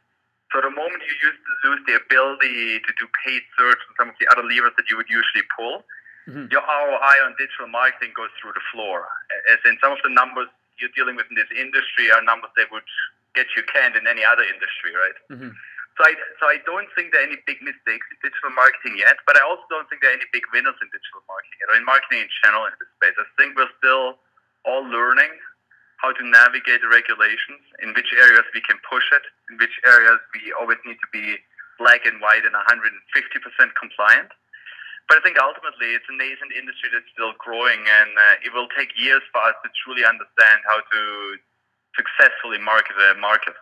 So 0.51 0.62
the 0.62 0.70
moment 0.70 1.01
you 1.01 1.15
used 1.17 1.41
to 1.41 1.53
lose 1.65 1.82
the 1.89 1.98
ability 1.98 2.77
to 2.82 2.91
do 3.01 3.10
paid 3.25 3.41
search 3.58 3.82
and 3.89 3.93
some 3.98 4.10
of 4.13 4.17
the 4.22 4.29
other 4.29 4.46
levers 4.46 4.74
that 4.77 4.86
you 4.86 4.98
would 4.98 5.10
usually 5.10 5.41
pull, 5.50 5.82
mm-hmm. 6.29 6.46
your 6.53 6.62
ROI 6.62 7.15
on 7.25 7.34
digital 7.41 7.65
marketing 7.70 8.13
goes 8.13 8.29
through 8.38 8.53
the 8.53 8.65
floor. 8.70 9.10
As 9.50 9.58
in 9.65 9.82
some 9.82 9.98
of 9.98 10.01
the 10.05 10.13
numbers 10.13 10.50
you're 10.80 10.94
dealing 10.98 11.15
with 11.15 11.30
in 11.30 11.38
this 11.38 11.50
industry 11.53 12.10
are 12.10 12.22
numbers 12.24 12.51
that 12.58 12.72
would 12.72 12.86
get 13.34 13.50
you 13.58 13.63
canned 13.70 13.98
in 13.98 14.06
any 14.06 14.22
other 14.25 14.46
industry, 14.46 14.94
right? 14.94 15.18
Mm-hmm. 15.30 15.53
So 15.98 16.01
I, 16.01 16.13
so 16.42 16.50
I 16.50 16.58
don't 16.65 16.89
think 16.98 17.13
there 17.13 17.22
are 17.22 17.30
any 17.30 17.38
big 17.46 17.62
mistakes 17.62 18.06
in 18.10 18.18
digital 18.25 18.50
marketing 18.58 18.98
yet, 18.98 19.22
but 19.30 19.38
I 19.38 19.46
also 19.46 19.62
don't 19.70 19.86
think 19.94 20.01
there 20.01 20.10
are 20.10 20.18
any 20.18 20.25
big 20.34 20.42
winners 20.50 20.77
in 20.82 20.89
digital 20.89 21.22
marketing 21.30 21.62
or 21.70 21.77
in 21.77 21.86
marketing 21.86 22.25
in 22.25 22.32
general 22.42 22.65
in 22.65 22.74
this 22.82 22.89
space. 22.98 23.13
I 23.13 23.30
think 23.38 23.53
we're 23.53 23.70
still 23.77 24.18
all 24.65 24.82
learning 24.89 25.30
how 26.01 26.12
to 26.12 26.24
navigate 26.25 26.84
the 26.84 26.92
regulations, 26.92 27.63
in 27.80 27.96
which 27.96 28.12
areas 28.12 28.44
we 28.51 28.60
can 28.60 28.75
push 28.84 29.08
it, 29.15 29.24
in 29.48 29.56
which 29.56 29.72
areas 29.88 30.20
we 30.36 30.51
always 30.60 30.82
need 30.84 31.00
to 31.00 31.10
be 31.15 31.39
black 31.80 32.03
and 32.03 32.20
white 32.20 32.44
and 32.44 32.51
150% 32.51 32.92
compliant. 33.80 34.27
But 35.10 35.19
I 35.19 35.22
think 35.22 35.38
ultimately 35.38 35.93
it's 35.93 36.07
a 36.07 36.15
nascent 36.15 36.55
industry 36.55 36.89
that's 36.93 37.10
still 37.12 37.33
growing, 37.38 37.79
and 37.83 38.12
uh, 38.15 38.45
it 38.45 38.53
will 38.53 38.67
take 38.77 38.89
years 38.95 39.22
for 39.31 39.43
us 39.43 39.55
to 39.63 39.69
truly 39.83 40.05
understand 40.05 40.63
how 40.63 40.79
to 40.79 41.01
successfully 41.95 42.57
market 42.57 42.95
a 42.98 43.19
market. 43.19 43.53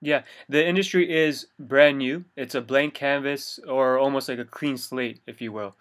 Yeah, 0.00 0.22
the 0.48 0.64
industry 0.64 1.10
is 1.12 1.46
brand 1.58 1.98
new. 1.98 2.24
It's 2.36 2.54
a 2.54 2.60
blank 2.60 2.94
canvas 2.94 3.58
or 3.68 3.98
almost 3.98 4.28
like 4.28 4.38
a 4.38 4.44
clean 4.44 4.76
slate, 4.76 5.20
if 5.26 5.40
you 5.40 5.52
will. 5.52 5.74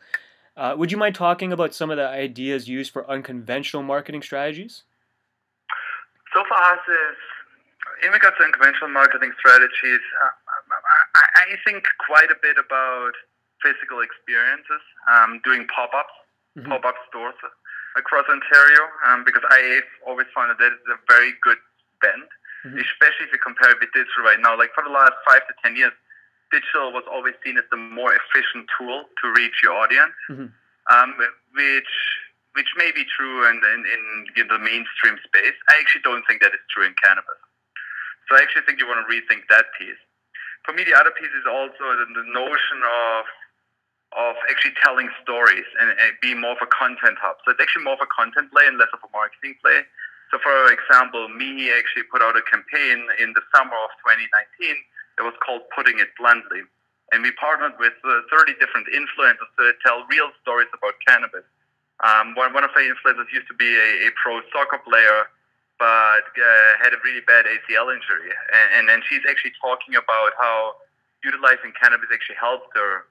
Uh, 0.57 0.75
would 0.77 0.91
you 0.91 0.97
mind 0.97 1.15
talking 1.15 1.53
about 1.53 1.73
some 1.73 1.89
of 1.89 1.95
the 1.95 2.07
ideas 2.07 2.67
used 2.67 2.91
for 2.91 3.09
unconventional 3.09 3.81
marketing 3.81 4.21
strategies? 4.21 4.83
So 6.33 6.43
for 6.47 6.57
us, 6.57 6.83
is 6.89 7.17
in 8.05 8.11
regards 8.11 8.35
to 8.38 8.43
unconventional 8.43 8.89
marketing 8.89 9.31
strategies, 9.39 10.03
uh, 10.23 10.35
I, 11.15 11.55
I 11.55 11.55
think 11.63 11.85
quite 12.05 12.29
a 12.29 12.35
bit 12.41 12.57
about 12.59 13.13
physical 13.63 14.01
experiences, 14.01 14.84
um, 15.08 15.42
doing 15.44 15.68
pop-ups, 15.68 16.16
mm-hmm. 16.58 16.70
pop-up 16.70 16.96
stores 17.08 17.36
across 17.98 18.25
Ontario, 18.30 18.84
um, 19.10 19.24
because 19.25 19.44
I 19.50 19.82
always 20.08 20.28
found 20.34 20.51
that 20.51 20.60
that 20.60 20.72
is 20.72 20.86
a 20.88 21.00
very 21.08 21.34
good 21.44 21.58
bend 22.00 22.30
mm-hmm. 22.66 22.80
especially 22.80 23.28
if 23.28 23.32
you 23.32 23.42
compare 23.42 23.72
it 23.72 23.80
with 23.80 23.92
digital 23.96 24.24
right 24.24 24.39
now. 24.39 24.58
Like 24.58 24.72
for 24.75 24.84
the 24.84 24.92
last 24.92 25.16
five 25.24 25.44
to 25.48 25.54
ten 25.63 25.75
years, 25.75 25.94
digital 26.51 26.92
was 26.92 27.08
always 27.08 27.36
seen 27.44 27.58
as 27.58 27.68
the 27.72 27.80
more 27.80 28.12
efficient 28.12 28.68
tool 28.75 29.08
to 29.08 29.25
reach 29.36 29.63
your 29.63 29.75
audience, 29.75 30.16
mm-hmm. 30.30 30.50
um, 30.92 31.10
which 31.56 31.94
which 32.58 32.72
may 32.75 32.89
be 32.92 33.06
true 33.06 33.46
in, 33.46 33.62
in, 33.62 33.80
in, 34.36 34.48
the 34.50 34.58
mainstream 34.58 35.16
space. 35.22 35.54
I 35.70 35.78
actually 35.80 36.01
don't 36.01 36.25
think 36.25 36.42
that 36.42 36.50
is 36.50 36.60
true 36.74 36.82
in 36.84 36.98
cannabis. 36.98 37.39
So 38.25 38.36
I 38.36 38.42
actually 38.42 38.66
think 38.66 38.82
you 38.82 38.89
want 38.89 39.06
to 39.06 39.08
rethink 39.08 39.46
that 39.54 39.70
piece. 39.78 40.01
For 40.66 40.74
me, 40.74 40.82
the 40.82 40.98
other 40.98 41.13
piece 41.13 41.30
is 41.30 41.46
also 41.46 41.94
the, 41.94 42.10
the 42.10 42.25
notion 42.25 42.80
of 42.82 43.30
of 44.18 44.36
actually 44.50 44.74
telling 44.82 45.10
stories 45.22 45.68
and, 45.80 45.94
and 45.94 46.18
being 46.22 46.42
more 46.42 46.58
of 46.58 46.62
a 46.62 46.70
content 46.74 47.18
hub. 47.22 47.38
So 47.46 47.54
it's 47.54 47.62
actually 47.62 47.86
more 47.86 47.94
of 47.94 48.01
a 48.01 48.10
content 48.10 48.50
play 48.50 48.66
and 48.66 48.78
less 48.82 48.89
of 48.94 49.06
a 49.06 49.10
marketing 49.13 49.54
play. 49.62 49.86
So, 50.34 50.38
for 50.42 50.70
example, 50.70 51.30
Mihi 51.30 51.74
actually 51.74 52.06
put 52.10 52.22
out 52.22 52.38
a 52.38 52.46
campaign 52.46 53.06
in 53.18 53.34
the 53.34 53.42
summer 53.54 53.78
of 53.78 53.89
2019 54.06 54.78
that 55.18 55.25
was 55.25 55.34
called 55.42 55.66
Putting 55.74 55.98
It 55.98 56.10
Bluntly. 56.18 56.66
And 57.12 57.25
we 57.25 57.34
partnered 57.34 57.74
with 57.82 57.98
uh, 58.06 58.22
30 58.30 58.54
different 58.62 58.86
influencers 58.94 59.50
to 59.58 59.74
tell 59.82 60.06
real 60.06 60.30
stories 60.42 60.70
about 60.70 60.94
cannabis. 61.06 61.46
Um, 62.06 62.38
one, 62.38 62.54
one 62.54 62.63
of 62.63 62.70
the 62.74 62.86
influencers 62.86 63.30
used 63.34 63.50
to 63.50 63.58
be 63.58 63.70
a, 63.74 64.08
a 64.08 64.10
pro 64.22 64.42
soccer 64.54 64.78
player, 64.78 65.34
but 65.82 66.30
uh, 66.30 66.70
had 66.78 66.94
a 66.94 67.01
really 67.01 67.25
bad 67.25 67.50
ACL 67.50 67.89
injury. 67.89 68.30
And, 68.54 68.68
and 68.78 68.84
then 68.86 69.01
she's 69.10 69.25
actually 69.25 69.58
talking 69.58 69.98
about 69.98 70.38
how 70.38 70.78
utilizing 71.25 71.74
cannabis 71.74 72.13
actually 72.13 72.38
helped 72.38 72.70
her 72.78 73.10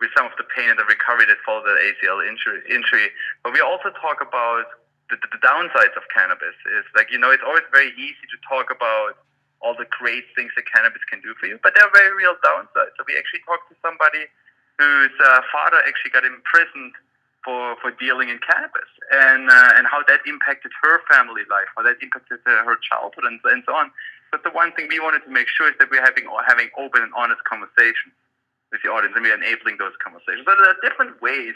with 0.00 0.10
some 0.16 0.24
of 0.24 0.32
the 0.40 0.48
pain 0.48 0.72
and 0.72 0.80
the 0.80 0.88
recovery 0.88 1.28
that 1.28 1.36
followed 1.44 1.68
the 1.68 1.76
ACL 1.76 2.24
injury. 2.24 2.64
injury. 2.66 3.12
But 3.44 3.52
we 3.52 3.60
also 3.60 3.92
talk 4.00 4.24
about 4.24 4.64
the, 5.12 5.20
the 5.20 5.38
downsides 5.44 5.92
of 5.94 6.08
cannabis 6.08 6.56
is 6.78 6.86
like 6.96 7.12
you 7.12 7.18
know 7.18 7.30
it's 7.30 7.44
always 7.44 7.66
very 7.70 7.92
easy 8.00 8.24
to 8.30 8.38
talk 8.48 8.72
about 8.72 9.20
all 9.60 9.76
the 9.76 9.84
great 9.92 10.24
things 10.32 10.48
that 10.56 10.64
cannabis 10.64 11.04
can 11.04 11.20
do 11.20 11.36
for 11.36 11.44
you, 11.44 11.60
but 11.60 11.76
there 11.76 11.84
are 11.84 11.92
very 11.92 12.16
real 12.16 12.32
downsides. 12.40 12.96
So 12.96 13.04
we 13.04 13.12
actually 13.12 13.44
talked 13.44 13.68
to 13.68 13.76
somebody 13.84 14.24
whose 14.80 15.12
uh, 15.20 15.44
father 15.52 15.84
actually 15.84 16.16
got 16.16 16.24
imprisoned 16.24 16.96
for, 17.44 17.76
for 17.84 17.92
dealing 18.00 18.32
in 18.32 18.40
cannabis, 18.40 18.88
and 19.12 19.52
uh, 19.52 19.76
and 19.76 19.84
how 19.84 20.00
that 20.08 20.20
impacted 20.24 20.72
her 20.80 21.04
family 21.12 21.44
life, 21.52 21.68
how 21.76 21.82
that 21.84 22.00
impacted 22.00 22.40
uh, 22.46 22.64
her 22.64 22.80
childhood, 22.80 23.24
and, 23.28 23.40
and 23.52 23.62
so 23.66 23.74
on. 23.74 23.90
But 24.32 24.44
the 24.44 24.52
one 24.54 24.72
thing 24.72 24.86
we 24.88 25.00
wanted 25.00 25.26
to 25.26 25.32
make 25.32 25.48
sure 25.48 25.68
is 25.68 25.76
that 25.80 25.90
we're 25.90 26.04
having 26.04 26.24
having 26.46 26.70
open 26.78 27.02
and 27.02 27.12
honest 27.16 27.42
conversations 27.44 28.14
with 28.72 28.80
the 28.82 28.90
audience, 28.90 29.14
and 29.14 29.24
we're 29.24 29.34
enabling 29.34 29.76
those 29.78 29.94
conversations. 30.02 30.46
So 30.46 30.54
there 30.54 30.70
are 30.70 30.80
different 30.82 31.20
ways 31.20 31.54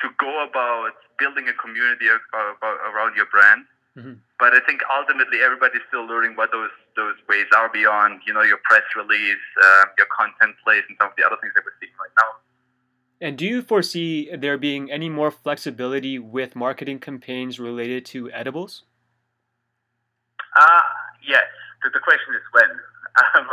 to 0.00 0.08
go 0.18 0.44
about 0.44 0.92
building 1.18 1.48
a 1.48 1.56
community 1.56 2.06
around 2.08 3.16
your 3.16 3.26
brand. 3.26 3.64
Mm-hmm. 3.96 4.24
But 4.38 4.54
I 4.56 4.60
think 4.64 4.80
ultimately 4.88 5.44
everybody's 5.44 5.84
still 5.88 6.06
learning 6.06 6.36
what 6.36 6.50
those 6.50 6.72
those 6.96 7.16
ways 7.28 7.44
are 7.56 7.68
beyond 7.68 8.20
you 8.26 8.32
know 8.32 8.40
your 8.40 8.56
press 8.64 8.82
release, 8.96 9.44
um, 9.60 9.92
your 9.98 10.08
content 10.08 10.56
plays, 10.64 10.82
and 10.88 10.96
some 10.98 11.10
of 11.10 11.16
the 11.16 11.24
other 11.24 11.36
things 11.42 11.52
that 11.54 11.62
we're 11.64 11.76
seeing 11.78 11.92
right 12.00 12.14
now. 12.16 12.40
And 13.20 13.36
do 13.36 13.46
you 13.46 13.60
foresee 13.62 14.34
there 14.34 14.56
being 14.56 14.90
any 14.90 15.08
more 15.08 15.30
flexibility 15.30 16.18
with 16.18 16.56
marketing 16.56 17.00
campaigns 17.00 17.60
related 17.60 18.04
to 18.06 18.32
edibles? 18.32 18.82
Uh, 20.56 20.82
yes. 21.28 21.44
The, 21.84 21.90
the 21.90 22.00
question 22.00 22.34
is 22.34 22.42
when. 22.52 22.70
Um, 23.36 23.46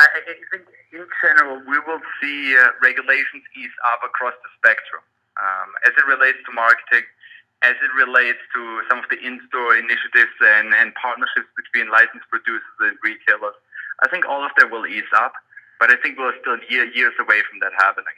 I, 0.00 0.06
I, 0.16 0.34
think 0.48 0.64
in 0.96 1.04
general 1.20 1.60
we 1.68 1.76
will 1.84 2.00
see 2.20 2.56
uh, 2.56 2.72
regulations 2.80 3.44
ease 3.52 3.76
up 3.92 4.00
across 4.00 4.32
the 4.40 4.50
spectrum 4.56 5.04
um, 5.36 5.68
as 5.84 5.92
it 5.92 6.06
relates 6.08 6.40
to 6.48 6.50
marketing, 6.56 7.04
as 7.60 7.76
it 7.84 7.92
relates 7.92 8.40
to 8.56 8.60
some 8.88 9.04
of 9.04 9.06
the 9.12 9.20
in-store 9.20 9.76
initiatives 9.76 10.32
and, 10.40 10.72
and 10.72 10.96
partnerships 10.96 11.52
between 11.52 11.92
licensed 11.92 12.24
producers 12.32 12.76
and 12.80 12.96
retailers. 13.04 13.56
I 14.00 14.08
think 14.08 14.24
all 14.24 14.40
of 14.40 14.50
that 14.56 14.72
will 14.72 14.88
ease 14.88 15.12
up, 15.12 15.36
but 15.76 15.92
I 15.92 15.96
think 16.00 16.16
we're 16.16 16.36
still 16.40 16.56
year, 16.72 16.88
years 16.96 17.12
away 17.20 17.44
from 17.44 17.60
that 17.60 17.76
happening. 17.76 18.16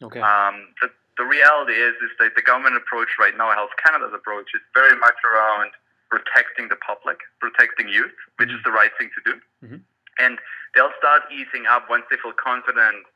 Okay. 0.00 0.24
Um, 0.24 0.72
the, 0.80 0.88
the 1.20 1.28
reality 1.28 1.76
is, 1.76 1.92
is 2.00 2.12
that 2.16 2.32
the 2.32 2.40
government 2.40 2.80
approach 2.80 3.12
right 3.20 3.36
now, 3.36 3.52
Health 3.52 3.76
Canada's 3.76 4.16
approach, 4.16 4.48
is 4.56 4.64
very 4.72 4.96
much 4.96 5.20
around 5.28 5.76
protecting 6.08 6.72
the 6.72 6.80
public, 6.80 7.20
protecting 7.38 7.88
youth, 7.88 8.16
which 8.40 8.48
mm-hmm. 8.48 8.56
is 8.56 8.64
the 8.64 8.72
right 8.72 8.90
thing 8.96 9.12
to 9.12 9.20
do. 9.28 9.34
Mm-hmm. 9.60 9.80
And 10.18 10.38
they'll 10.74 10.94
start 10.98 11.22
easing 11.32 11.66
up 11.66 11.88
once 11.88 12.04
they 12.10 12.16
feel 12.22 12.32
confident 12.32 13.06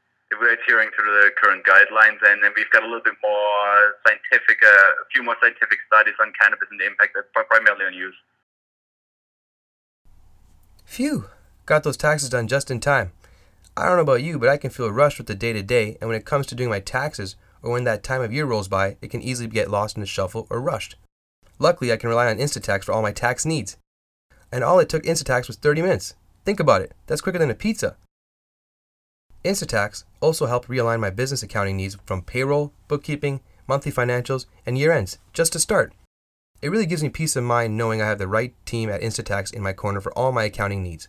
we're 0.41 0.55
adhering 0.55 0.91
to 0.91 1.03
the 1.03 1.31
current 1.43 1.65
guidelines, 1.65 2.19
and 2.27 2.43
then 2.43 2.53
we've 2.57 2.71
got 2.71 2.83
a 2.83 2.87
little 2.87 3.03
bit 3.05 3.15
more 3.23 3.95
scientific, 4.07 4.59
uh, 4.65 5.03
a 5.03 5.07
few 5.13 5.23
more 5.23 5.37
scientific 5.41 5.79
studies 5.87 6.15
on 6.21 6.33
cannabis 6.41 6.69
and 6.71 6.81
the 6.81 6.87
impact 6.87 7.15
that 7.15 7.33
primarily 7.49 7.85
on 7.85 7.95
use. 7.95 8.15
Phew, 10.85 11.27
got 11.67 11.83
those 11.83 11.97
taxes 11.97 12.29
done 12.29 12.49
just 12.49 12.71
in 12.71 12.81
time. 12.81 13.13
I 13.77 13.87
don't 13.87 13.97
know 13.97 14.03
about 14.03 14.23
you, 14.23 14.39
but 14.39 14.49
I 14.49 14.57
can 14.57 14.71
feel 14.71 14.91
rushed 14.91 15.19
with 15.19 15.27
the 15.27 15.35
day 15.35 15.53
to 15.53 15.63
day, 15.63 15.97
and 16.01 16.09
when 16.09 16.19
it 16.19 16.25
comes 16.25 16.47
to 16.47 16.55
doing 16.55 16.71
my 16.71 16.81
taxes, 16.81 17.37
or 17.63 17.73
when 17.73 17.85
that 17.85 18.03
time 18.03 18.21
of 18.21 18.33
year 18.33 18.45
rolls 18.45 18.69
by, 18.69 18.97
it 19.01 19.11
can 19.11 19.23
easily 19.23 19.49
get 19.49 19.71
lost 19.71 19.97
in 19.97 20.01
the 20.01 20.07
shuffle 20.07 20.47
or 20.51 20.61
rushed. 20.61 20.97
Luckily, 21.59 21.93
I 21.93 21.97
can 21.97 22.11
rely 22.11 22.29
on 22.29 22.39
Instatax 22.39 22.85
for 22.85 22.93
all 22.93 23.03
my 23.03 23.13
tax 23.13 23.45
needs. 23.45 23.77
And 24.53 24.63
all 24.63 24.79
it 24.79 24.89
took 24.89 25.05
Instatax 25.05 25.47
was 25.47 25.57
30 25.57 25.83
minutes. 25.83 26.15
Think 26.45 26.61
about 26.61 26.83
it, 26.83 26.93
that's 27.07 27.21
quicker 27.21 27.39
than 27.39 27.51
a 27.51 27.55
pizza. 27.55 27.97
Instatax 29.45 30.05
also 30.21 30.47
helped 30.47 30.69
realign 30.69 31.01
my 31.01 31.11
business 31.11 31.43
accounting 31.43 31.77
needs 31.77 31.99
from 32.07 32.23
payroll, 32.23 32.73
bookkeeping, 32.89 33.41
monthly 33.67 33.93
financials, 33.93 34.47
and 34.65 34.79
year 34.79 34.93
ends, 34.93 35.19
just 35.33 35.53
to 35.53 35.59
start. 35.59 35.93
It 36.63 36.71
really 36.71 36.87
gives 36.87 37.03
me 37.03 37.11
peace 37.11 37.37
of 37.37 37.45
mind 37.45 37.77
knowing 37.77 38.01
I 38.01 38.07
have 38.07 38.19
the 38.19 38.27
right 38.27 38.55
team 38.65 38.89
at 38.89 39.03
Instatax 39.03 39.53
in 39.53 39.63
my 39.63 39.75
corner 39.75 40.01
for 40.01 40.13
all 40.13 40.33
my 40.33 40.45
accounting 40.45 40.83
needs. 40.83 41.09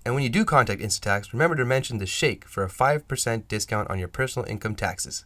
And 0.04 0.16
when 0.16 0.24
you 0.24 0.30
do 0.30 0.44
contact 0.44 0.82
Instatax, 0.82 1.32
remember 1.32 1.54
to 1.54 1.64
mention 1.64 1.98
the 1.98 2.06
Shake 2.06 2.44
for 2.44 2.64
a 2.64 2.68
5% 2.68 3.46
discount 3.46 3.88
on 3.88 4.00
your 4.00 4.08
personal 4.08 4.48
income 4.48 4.74
taxes. 4.74 5.24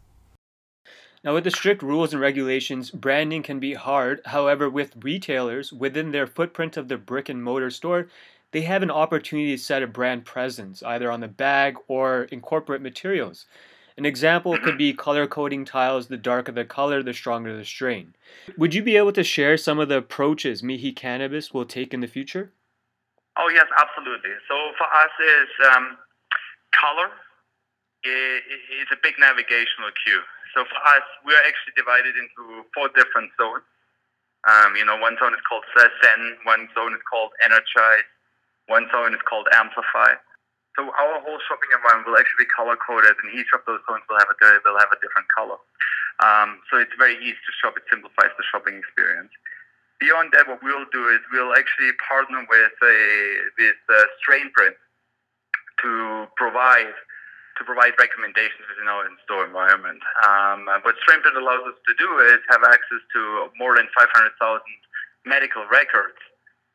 Now, 1.24 1.32
with 1.32 1.44
the 1.44 1.50
strict 1.50 1.82
rules 1.82 2.12
and 2.12 2.20
regulations, 2.20 2.90
branding 2.90 3.42
can 3.42 3.58
be 3.58 3.72
hard. 3.72 4.20
However, 4.26 4.68
with 4.68 5.02
retailers 5.02 5.72
within 5.72 6.12
their 6.12 6.26
footprint 6.26 6.76
of 6.76 6.88
their 6.88 6.98
brick 6.98 7.30
and 7.30 7.42
mortar 7.42 7.70
store, 7.70 8.08
they 8.54 8.62
have 8.62 8.84
an 8.84 8.90
opportunity 8.90 9.50
to 9.50 9.58
set 9.60 9.82
a 9.82 9.86
brand 9.88 10.24
presence, 10.24 10.80
either 10.84 11.10
on 11.10 11.18
the 11.18 11.26
bag 11.26 11.74
or 11.88 12.22
in 12.30 12.40
corporate 12.40 12.80
materials. 12.80 13.46
An 13.98 14.06
example 14.06 14.56
could 14.62 14.78
be 14.78 14.94
color 14.94 15.26
coding 15.26 15.64
tiles. 15.64 16.06
The 16.06 16.16
darker 16.16 16.52
the 16.52 16.64
color, 16.64 17.02
the 17.02 17.12
stronger 17.12 17.56
the 17.56 17.64
strain. 17.64 18.14
Would 18.56 18.72
you 18.72 18.82
be 18.82 18.96
able 18.96 19.10
to 19.12 19.24
share 19.24 19.56
some 19.56 19.80
of 19.80 19.88
the 19.88 19.98
approaches 19.98 20.62
Mihi 20.62 20.92
Cannabis 20.92 21.52
will 21.52 21.66
take 21.66 21.92
in 21.92 21.98
the 21.98 22.06
future? 22.06 22.52
Oh 23.36 23.50
yes, 23.52 23.66
absolutely. 23.76 24.30
So 24.46 24.54
for 24.78 24.86
us 24.86 25.10
is 25.18 25.50
um, 25.74 25.98
color 26.70 27.10
is 28.06 28.86
a 28.92 28.98
big 29.02 29.14
navigational 29.18 29.90
cue. 30.06 30.22
So 30.54 30.62
for 30.62 30.78
us, 30.94 31.02
we 31.26 31.34
are 31.34 31.42
actually 31.42 31.74
divided 31.74 32.14
into 32.14 32.62
four 32.72 32.86
different 32.94 33.32
zones. 33.34 33.66
Um, 34.46 34.76
you 34.76 34.84
know, 34.84 34.94
one 34.94 35.16
zone 35.18 35.34
is 35.34 35.42
called 35.42 35.64
Zen, 35.74 36.36
one 36.44 36.68
zone 36.76 36.94
is 36.94 37.02
called 37.10 37.32
Energize, 37.42 38.06
one 38.66 38.88
zone 38.92 39.12
is 39.12 39.22
called 39.28 39.48
Amplify. 39.52 40.16
So 40.74 40.90
our 40.90 41.22
whole 41.22 41.38
shopping 41.46 41.70
environment 41.70 42.10
will 42.10 42.18
actually 42.18 42.46
be 42.46 42.50
color 42.50 42.74
coded, 42.74 43.14
and 43.22 43.30
each 43.38 43.50
of 43.54 43.62
those 43.62 43.78
zones 43.86 44.02
will 44.10 44.18
have 44.18 44.30
a 44.30 44.36
will 44.66 44.80
have 44.80 44.90
a 44.90 44.98
different 44.98 45.30
color. 45.30 45.58
Um, 46.22 46.62
so 46.70 46.78
it's 46.82 46.94
very 46.98 47.14
easy 47.22 47.38
to 47.38 47.52
shop. 47.62 47.78
It 47.78 47.86
simplifies 47.86 48.34
the 48.34 48.46
shopping 48.50 48.74
experience. 48.78 49.30
Beyond 50.02 50.34
that, 50.34 50.50
what 50.50 50.62
we'll 50.62 50.90
do 50.90 51.08
is 51.14 51.22
we'll 51.30 51.54
actually 51.54 51.94
partner 52.02 52.42
with 52.50 52.74
a 52.82 52.98
with 53.54 53.80
a 53.86 54.00
StrainPrint 54.18 54.78
to 55.82 56.26
provide 56.34 56.94
to 57.54 57.62
provide 57.62 57.94
recommendations 58.02 58.66
within 58.66 58.90
our 58.90 59.06
in-store 59.06 59.46
environment. 59.46 60.02
Um, 60.26 60.66
what 60.82 60.98
StrainPrint 61.06 61.38
allows 61.38 61.62
us 61.70 61.78
to 61.86 61.94
do 62.02 62.10
is 62.34 62.42
have 62.50 62.66
access 62.66 63.02
to 63.14 63.46
more 63.54 63.78
than 63.78 63.86
500,000 63.94 64.34
medical 65.22 65.62
records 65.70 66.18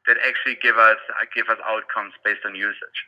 that 0.10 0.18
actually 0.26 0.58
give 0.58 0.82
us 0.82 0.98
uh, 1.14 1.30
give 1.38 1.46
us 1.54 1.62
outcomes 1.70 2.18
based 2.26 2.42
on 2.42 2.58
usage. 2.58 3.00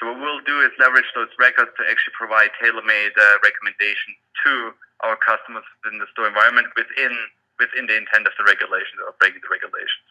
So 0.00 0.08
what 0.08 0.16
we'll 0.16 0.40
do 0.48 0.64
is 0.64 0.72
leverage 0.80 1.10
those 1.12 1.28
records 1.36 1.74
to 1.76 1.82
actually 1.84 2.16
provide 2.16 2.54
tailor-made 2.56 3.12
uh, 3.18 3.36
recommendations 3.44 4.16
to 4.46 4.72
our 5.04 5.20
customers 5.20 5.66
within 5.84 6.00
the 6.00 6.08
store 6.16 6.26
environment 6.32 6.72
within 6.72 7.12
within 7.60 7.84
the 7.84 8.00
intent 8.00 8.24
of 8.24 8.32
the 8.40 8.48
regulations 8.48 8.96
or 9.04 9.12
breaking 9.20 9.44
the 9.44 9.52
regulations. 9.52 10.08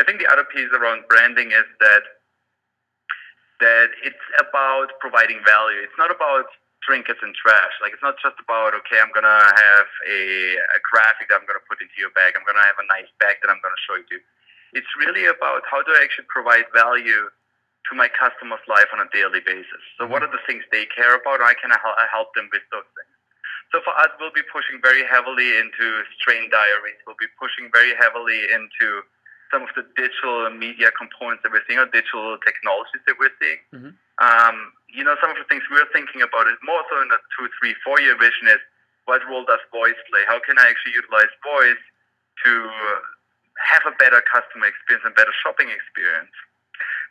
I 0.00 0.02
think 0.02 0.18
the 0.18 0.26
other 0.26 0.42
piece 0.48 0.72
around 0.74 1.06
branding 1.06 1.54
is 1.54 1.68
that 1.78 2.04
that 3.62 3.92
it's 4.02 4.26
about 4.40 4.96
providing 4.98 5.38
value. 5.46 5.84
It's 5.84 5.96
not 6.00 6.10
about 6.10 6.48
trinkets 6.82 7.20
and 7.20 7.36
trash. 7.36 7.76
Like 7.84 7.92
it's 7.92 8.02
not 8.02 8.16
just 8.18 8.40
about 8.40 8.72
okay, 8.82 8.98
I'm 8.98 9.12
gonna 9.12 9.28
have 9.54 9.88
a, 10.08 10.20
a 10.56 10.80
graphic 10.90 11.28
that 11.28 11.38
I'm 11.38 11.46
gonna 11.46 11.62
put 11.68 11.78
into 11.78 11.94
your 12.00 12.10
bag. 12.16 12.34
I'm 12.34 12.42
gonna 12.48 12.64
have 12.64 12.80
a 12.80 12.88
nice 12.88 13.12
bag 13.20 13.38
that 13.44 13.52
I'm 13.52 13.60
gonna 13.60 13.84
show 13.86 14.00
you. 14.00 14.18
It's 14.72 14.90
really 14.98 15.26
about 15.26 15.62
how 15.70 15.82
do 15.82 15.90
I 15.92 16.02
actually 16.04 16.30
provide 16.30 16.66
value 16.74 17.30
to 17.88 17.92
my 17.96 18.08
customers' 18.12 18.62
life 18.68 18.86
on 18.92 19.00
a 19.00 19.08
daily 19.10 19.40
basis. 19.40 19.82
So 19.98 20.06
what 20.06 20.22
are 20.22 20.30
the 20.30 20.42
things 20.46 20.62
they 20.70 20.86
care 20.86 21.16
about? 21.16 21.40
How 21.40 21.54
can 21.56 21.72
I 21.72 22.06
help 22.12 22.34
them 22.36 22.48
with 22.52 22.62
those 22.70 22.86
things? 22.94 23.10
So 23.72 23.78
for 23.86 23.94
us, 23.94 24.10
we'll 24.18 24.34
be 24.34 24.46
pushing 24.50 24.82
very 24.82 25.06
heavily 25.06 25.58
into 25.58 26.02
strain 26.18 26.50
diaries. 26.50 26.98
We'll 27.06 27.18
be 27.18 27.30
pushing 27.38 27.70
very 27.70 27.94
heavily 27.94 28.50
into 28.50 29.06
some 29.50 29.62
of 29.66 29.70
the 29.74 29.86
digital 29.98 30.50
media 30.50 30.90
components 30.94 31.42
that 31.42 31.50
we're 31.50 31.62
seeing, 31.66 31.78
or 31.78 31.86
digital 31.90 32.38
technologies 32.42 33.02
that 33.06 33.18
we're 33.18 33.34
seeing. 33.42 33.60
Mm-hmm. 33.74 33.92
Um, 34.22 34.56
you 34.90 35.02
know, 35.02 35.14
some 35.22 35.30
of 35.30 35.38
the 35.38 35.46
things 35.46 35.62
we're 35.70 35.90
thinking 35.94 36.22
about 36.22 36.46
is 36.46 36.58
more 36.62 36.82
so 36.90 36.98
in 37.02 37.10
a 37.10 37.18
two, 37.34 37.50
three, 37.58 37.74
four 37.82 37.98
year 38.02 38.14
vision 38.18 38.50
is 38.50 38.62
what 39.06 39.22
role 39.26 39.46
does 39.46 39.62
voice 39.74 39.98
play? 40.10 40.22
How 40.26 40.38
can 40.42 40.58
I 40.58 40.70
actually 40.70 40.94
utilize 40.94 41.30
voice 41.42 41.82
to 42.46 42.52
have 43.60 43.84
a 43.84 43.94
better 43.96 44.24
customer 44.24 44.66
experience 44.66 45.04
and 45.04 45.14
better 45.14 45.34
shopping 45.44 45.68
experience? 45.68 46.32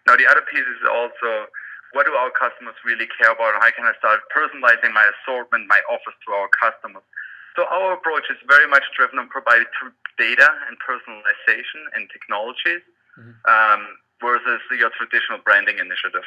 Now, 0.08 0.18
the 0.18 0.26
other 0.26 0.42
piece 0.42 0.66
is 0.66 0.82
also 0.88 1.52
what 1.94 2.06
do 2.06 2.14
our 2.14 2.30
customers 2.30 2.78
really 2.86 3.10
care 3.10 3.34
about? 3.34 3.58
And 3.58 3.62
how 3.66 3.72
can 3.74 3.86
I 3.90 3.98
start 3.98 4.22
personalizing 4.30 4.94
my 4.94 5.06
assortment, 5.10 5.66
my 5.66 5.82
offers 5.90 6.14
to 6.26 6.30
our 6.38 6.50
customers? 6.54 7.06
So 7.58 7.66
our 7.66 7.98
approach 7.98 8.30
is 8.30 8.38
very 8.46 8.70
much 8.70 8.86
driven 8.94 9.18
and 9.18 9.30
provided 9.30 9.68
through 9.74 9.92
data 10.22 10.48
and 10.70 10.78
personalization 10.80 11.90
and 11.98 12.06
technologies 12.14 12.86
mm-hmm. 13.18 13.34
um, 13.50 13.98
versus 14.22 14.62
your 14.78 14.90
traditional 14.98 15.40
branding 15.44 15.78
initiative. 15.80 16.24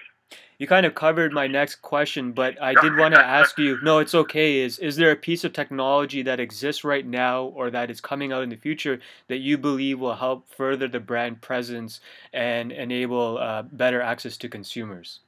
You 0.58 0.66
kind 0.66 0.86
of 0.86 0.94
covered 0.94 1.32
my 1.32 1.46
next 1.46 1.76
question, 1.76 2.32
but 2.32 2.60
I 2.60 2.74
did 2.80 2.96
want 2.96 3.14
to 3.14 3.20
ask 3.24 3.58
you. 3.58 3.78
No, 3.82 3.98
it's 3.98 4.14
okay. 4.14 4.60
Is 4.60 4.78
is 4.78 4.96
there 4.96 5.10
a 5.10 5.16
piece 5.16 5.44
of 5.44 5.52
technology 5.52 6.22
that 6.22 6.40
exists 6.40 6.84
right 6.84 7.06
now, 7.06 7.44
or 7.44 7.70
that 7.70 7.90
is 7.90 8.00
coming 8.00 8.32
out 8.32 8.42
in 8.42 8.48
the 8.48 8.56
future 8.56 9.00
that 9.28 9.38
you 9.38 9.58
believe 9.58 9.98
will 9.98 10.16
help 10.16 10.48
further 10.54 10.88
the 10.88 11.00
brand 11.00 11.40
presence 11.42 12.00
and 12.32 12.72
enable 12.72 13.38
uh, 13.38 13.62
better 13.62 14.00
access 14.00 14.36
to 14.38 14.48
consumers? 14.48 15.20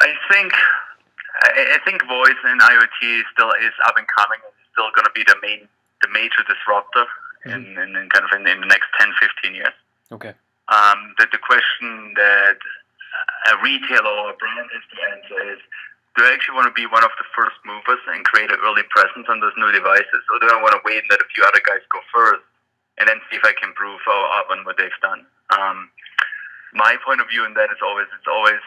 I 0.00 0.14
think 0.30 0.52
I, 1.42 1.78
think 1.84 2.04
voice 2.06 2.40
and 2.44 2.60
IoT 2.60 3.22
still 3.32 3.50
is 3.62 3.72
up 3.86 3.96
and 3.96 4.06
coming 4.16 4.40
and 4.44 4.54
still 4.72 4.90
going 4.94 5.04
to 5.04 5.12
be 5.14 5.22
the 5.26 5.36
main, 5.42 5.68
the 6.02 6.08
major 6.08 6.42
disruptor 6.46 7.04
mm-hmm. 7.46 7.50
in, 7.50 7.88
in, 7.88 7.96
in, 7.96 8.08
kind 8.10 8.24
of 8.24 8.40
in, 8.40 8.46
in, 8.46 8.60
the 8.60 8.66
next 8.66 8.86
10, 8.98 9.08
15 9.42 9.54
years. 9.54 9.72
Okay. 10.10 10.34
Um, 10.68 11.16
that 11.16 11.32
the 11.32 11.40
question 11.40 12.12
that 12.16 12.60
a 13.48 13.56
retailer 13.64 14.12
or 14.20 14.30
a 14.32 14.36
brand 14.36 14.68
has 14.68 14.84
to 14.92 14.96
answer 15.16 15.38
is, 15.56 15.60
do 16.16 16.26
I 16.26 16.34
actually 16.34 16.58
want 16.60 16.68
to 16.68 16.76
be 16.76 16.84
one 16.84 17.04
of 17.06 17.14
the 17.16 17.24
first 17.32 17.56
movers 17.64 18.02
and 18.10 18.26
create 18.26 18.50
an 18.50 18.60
early 18.60 18.84
presence 18.90 19.30
on 19.30 19.40
those 19.40 19.54
new 19.56 19.70
devices, 19.72 20.22
or 20.28 20.42
do 20.42 20.50
I 20.50 20.60
want 20.60 20.74
to 20.76 20.82
wait 20.84 21.00
and 21.00 21.08
let 21.08 21.22
a 21.22 21.28
few 21.32 21.46
other 21.46 21.62
guys 21.62 21.80
go 21.88 22.02
first 22.12 22.42
and 22.98 23.06
then 23.08 23.22
see 23.30 23.38
if 23.38 23.44
I 23.46 23.54
can 23.54 23.72
prove 23.78 24.02
up 24.08 24.50
on 24.50 24.66
what 24.66 24.76
they've 24.76 25.00
done? 25.00 25.24
Um, 25.54 25.88
my 26.74 26.98
point 27.00 27.20
of 27.20 27.28
view 27.30 27.46
in 27.46 27.54
that 27.54 27.70
is 27.72 27.80
always 27.80 28.10
it's 28.12 28.28
always 28.28 28.60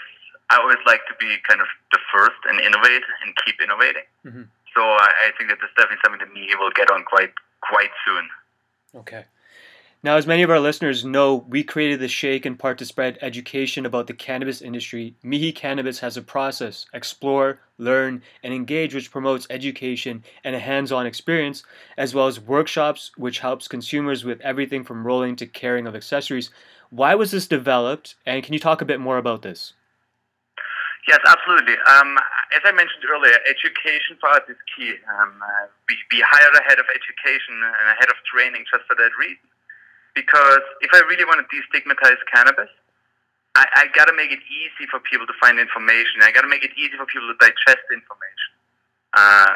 I 0.50 0.58
always 0.58 0.82
like 0.86 1.06
to 1.08 1.16
be 1.20 1.38
kind 1.48 1.62
of 1.62 1.68
the 1.92 2.00
first 2.12 2.40
and 2.50 2.60
innovate 2.60 3.06
and 3.24 3.30
keep 3.46 3.62
innovating. 3.62 4.08
Mm-hmm. 4.26 4.46
So 4.76 4.82
I, 4.82 5.28
I 5.28 5.36
think 5.38 5.50
that 5.52 5.60
this 5.62 5.70
definitely 5.76 6.02
something 6.04 6.24
that 6.24 6.34
Mihi 6.34 6.56
will 6.58 6.74
get 6.74 6.90
on 6.90 7.04
quite 7.04 7.32
quite 7.62 7.92
soon. 8.08 8.26
Okay. 8.96 9.26
Now, 10.04 10.16
as 10.16 10.26
many 10.26 10.42
of 10.42 10.50
our 10.50 10.60
listeners 10.60 11.06
know, 11.06 11.46
we 11.48 11.64
created 11.64 12.00
the 12.00 12.08
Shake 12.08 12.48
in 12.48 12.58
part 12.58 12.80
to 12.80 12.86
spread 12.88 13.20
education 13.22 13.86
about 13.86 14.08
the 14.08 14.16
cannabis 14.16 14.60
industry. 14.60 15.14
Mihi 15.22 15.52
Cannabis 15.52 16.00
has 16.00 16.18
a 16.18 16.24
process 16.24 16.88
explore, 16.92 17.60
learn, 17.78 18.24
and 18.44 18.52
engage, 18.52 18.96
which 18.96 19.12
promotes 19.12 19.46
education 19.52 20.24
and 20.44 20.56
a 20.56 20.60
hands 20.60 20.92
on 20.92 21.06
experience, 21.06 21.62
as 22.00 22.16
well 22.16 22.26
as 22.26 22.40
workshops, 22.40 23.12
which 23.16 23.40
helps 23.40 23.68
consumers 23.68 24.26
with 24.26 24.42
everything 24.42 24.84
from 24.84 25.06
rolling 25.06 25.36
to 25.36 25.46
carrying 25.46 25.86
of 25.86 25.96
accessories. 25.96 26.50
Why 26.90 27.14
was 27.14 27.30
this 27.30 27.46
developed, 27.46 28.16
and 28.26 28.44
can 28.44 28.54
you 28.54 28.60
talk 28.60 28.82
a 28.82 28.86
bit 28.86 29.00
more 29.00 29.20
about 29.20 29.44
this? 29.44 29.74
Yes, 31.08 31.20
absolutely. 31.28 31.76
Um, 31.86 32.18
as 32.58 32.62
I 32.66 32.72
mentioned 32.72 33.06
earlier, 33.06 33.38
education 33.48 34.18
for 34.20 34.30
us 34.30 34.42
is 34.50 34.58
key. 34.76 34.96
Um, 35.20 35.38
uh, 35.42 35.68
we, 35.88 35.96
we 36.12 36.26
hired 36.26 36.56
a 36.58 36.64
head 36.64 36.80
of 36.80 36.86
education 36.90 37.62
and 37.62 37.88
a 37.90 37.96
head 38.00 38.10
of 38.10 38.18
training 38.26 38.66
just 38.66 38.86
for 38.88 38.96
that 38.96 39.12
reason. 39.20 39.46
Because 40.16 40.64
if 40.82 40.92
I 40.94 41.00
really 41.08 41.26
want 41.26 41.40
to 41.40 41.48
destigmatize 41.50 42.20
cannabis, 42.34 42.70
I, 43.56 43.68
I 43.76 43.84
got 43.96 44.06
to 44.06 44.16
make 44.16 44.32
it 44.32 44.40
easy 44.48 44.88
for 44.90 45.00
people 45.00 45.28
to 45.28 45.36
find 45.40 45.60
information. 45.60 46.24
I 46.24 46.32
got 46.32 46.42
to 46.42 46.52
make 46.52 46.64
it 46.64 46.72
easy 46.78 46.96
for 46.96 47.06
people 47.06 47.28
to 47.32 47.38
digest 47.40 47.84
information. 47.92 48.52
Uh, 49.14 49.56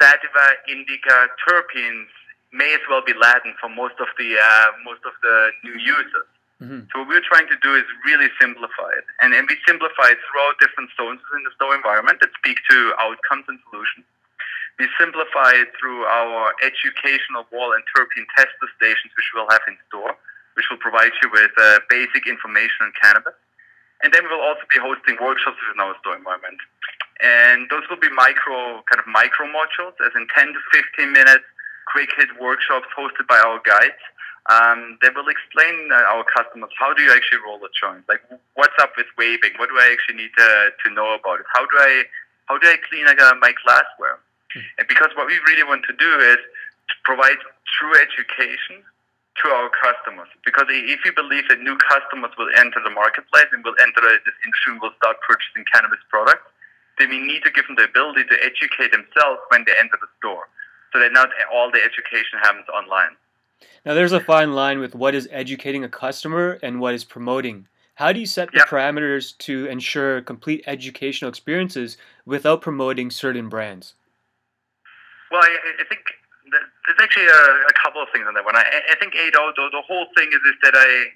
sativa, 0.00 0.56
indica, 0.68 1.28
terpenes 1.44 2.08
may 2.52 2.72
as 2.72 2.80
well 2.88 3.04
be 3.04 3.12
Latin 3.12 3.52
for 3.60 3.68
most 3.68 4.00
of 4.00 4.08
the 4.16 4.36
uh, 4.40 4.68
most 4.84 5.04
of 5.04 5.12
the 5.20 5.52
new 5.64 5.76
users. 5.76 6.28
Mm-hmm. 6.58 6.90
So 6.90 7.04
what 7.04 7.08
we're 7.08 7.28
trying 7.28 7.46
to 7.48 7.58
do 7.62 7.76
is 7.76 7.84
really 8.04 8.32
simplify 8.40 8.90
it. 8.96 9.06
And, 9.22 9.30
and 9.32 9.46
we 9.46 9.56
simplify 9.62 10.10
it 10.10 10.18
throughout 10.26 10.58
different 10.58 10.90
zones 10.98 11.20
in 11.36 11.44
the 11.44 11.52
store 11.54 11.74
environment 11.76 12.18
that 12.20 12.34
speak 12.34 12.58
to 12.70 12.94
outcomes 12.98 13.46
and 13.46 13.60
solutions. 13.70 14.06
We 14.78 14.86
simplify 14.98 15.58
it 15.58 15.74
through 15.74 16.06
our 16.06 16.54
educational 16.62 17.46
wall 17.50 17.74
and 17.74 17.82
terpene 17.90 18.26
tester 18.34 18.68
stations, 18.78 19.10
which 19.18 19.30
we'll 19.34 19.50
have 19.50 19.66
in 19.66 19.76
store, 19.90 20.14
which 20.54 20.66
will 20.70 20.78
provide 20.78 21.10
you 21.22 21.28
with 21.34 21.50
uh, 21.58 21.82
basic 21.90 22.26
information 22.26 22.86
on 22.86 22.92
cannabis. 23.02 23.34
And 24.02 24.14
then 24.14 24.22
we 24.22 24.30
will 24.30 24.46
also 24.46 24.62
be 24.70 24.78
hosting 24.78 25.18
workshops 25.18 25.58
within 25.66 25.82
our 25.82 25.98
store 25.98 26.14
environment. 26.14 26.62
And 27.18 27.66
those 27.66 27.82
will 27.90 27.98
be 27.98 28.10
micro, 28.14 28.78
kind 28.86 29.02
of 29.02 29.10
micro 29.10 29.50
modules, 29.50 29.98
as 29.98 30.14
in 30.14 30.30
10 30.30 30.54
to 30.54 30.60
15 30.70 31.10
minutes 31.10 31.42
quick 31.90 32.14
hit 32.14 32.30
workshops 32.38 32.86
hosted 32.94 33.26
by 33.26 33.42
our 33.42 33.58
guides 33.66 33.98
um, 34.48 34.98
they 35.02 35.12
will 35.12 35.28
explain 35.28 35.92
uh, 35.92 36.08
our 36.08 36.24
customers 36.24 36.72
how 36.78 36.94
do 36.94 37.02
you 37.02 37.12
actually 37.12 37.44
roll 37.44 37.60
a 37.60 37.68
joint, 37.76 38.04
like 38.08 38.24
what's 38.54 38.76
up 38.80 38.92
with 38.96 39.06
waving, 39.16 39.52
what 39.60 39.68
do 39.68 39.76
I 39.76 39.92
actually 39.92 40.24
need 40.24 40.32
to, 40.36 40.72
to 40.84 40.94
know 40.94 41.14
about 41.14 41.40
it, 41.40 41.46
how 41.52 41.68
do 41.68 41.76
I 41.76 42.04
how 42.46 42.56
do 42.56 42.66
I 42.66 42.80
clean 42.88 43.06
uh, 43.06 43.34
my 43.40 43.52
glassware. 43.64 44.18
Hmm. 44.54 44.64
and 44.78 44.88
because 44.88 45.12
what 45.14 45.26
we 45.26 45.36
really 45.46 45.64
want 45.64 45.84
to 45.84 45.94
do 45.94 46.10
is 46.20 46.40
to 46.88 46.94
provide 47.04 47.36
true 47.78 47.92
education 47.94 48.82
to 49.42 49.48
our 49.48 49.70
customers. 49.70 50.28
Because 50.44 50.66
if 50.68 51.04
you 51.04 51.12
believe 51.12 51.46
that 51.48 51.60
new 51.60 51.76
customers 51.78 52.32
will 52.38 52.50
enter 52.56 52.80
the 52.82 52.90
marketplace 52.90 53.46
and 53.52 53.62
will 53.64 53.76
enter 53.80 54.00
this 54.02 54.34
industry 54.44 54.72
and 54.72 54.82
will 54.82 54.94
start 54.98 55.16
purchasing 55.22 55.64
cannabis 55.72 56.00
products, 56.10 56.48
then 56.98 57.10
we 57.10 57.20
need 57.20 57.42
to 57.44 57.50
give 57.50 57.66
them 57.66 57.76
the 57.76 57.84
ability 57.84 58.24
to 58.24 58.36
educate 58.42 58.90
themselves 58.90 59.40
when 59.50 59.64
they 59.64 59.72
enter 59.78 59.96
the 60.00 60.10
store, 60.18 60.48
so 60.92 60.98
that 60.98 61.12
not 61.12 61.30
all 61.52 61.70
the 61.70 61.78
education 61.78 62.38
happens 62.42 62.66
online. 62.74 63.14
Now, 63.84 63.94
there's 63.94 64.12
a 64.12 64.20
fine 64.20 64.52
line 64.52 64.78
with 64.78 64.94
what 64.94 65.14
is 65.14 65.28
educating 65.30 65.84
a 65.84 65.88
customer 65.88 66.58
and 66.62 66.80
what 66.80 66.94
is 66.94 67.04
promoting. 67.04 67.68
How 67.94 68.12
do 68.12 68.20
you 68.20 68.26
set 68.26 68.50
the 68.52 68.58
yep. 68.58 68.68
parameters 68.68 69.36
to 69.38 69.66
ensure 69.66 70.22
complete 70.22 70.62
educational 70.66 71.28
experiences 71.28 71.96
without 72.24 72.60
promoting 72.60 73.10
certain 73.10 73.48
brands? 73.48 73.94
Well, 75.30 75.42
I, 75.44 75.52
I 75.80 75.84
think 75.88 76.00
there's 76.50 77.00
actually 77.00 77.28
a, 77.28 77.42
a, 77.68 77.74
couple 77.76 78.00
of 78.00 78.08
things 78.12 78.24
on 78.26 78.34
that 78.34 78.44
one. 78.44 78.56
I, 78.56 78.64
I 78.64 78.96
think 78.96 79.14
ADO, 79.14 79.52
the, 79.56 79.68
the 79.72 79.84
whole 79.84 80.08
thing 80.16 80.32
is, 80.32 80.40
is 80.48 80.56
that 80.64 80.72
I 80.74 81.12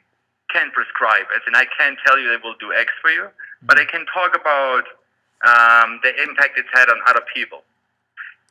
can 0.52 0.70
prescribe, 0.76 1.26
as 1.32 1.40
in 1.48 1.56
I 1.56 1.64
can 1.64 1.96
tell 2.04 2.20
you 2.20 2.32
I 2.32 2.38
will 2.44 2.56
do 2.60 2.72
X 2.72 2.92
for 3.00 3.10
you, 3.10 3.28
but 3.64 3.80
I 3.80 3.84
can 3.88 4.04
talk 4.12 4.36
about 4.36 4.84
um, 5.42 6.00
the 6.04 6.12
impact 6.22 6.60
it's 6.60 6.68
had 6.72 6.92
on 6.92 7.00
other 7.08 7.24
people. 7.32 7.64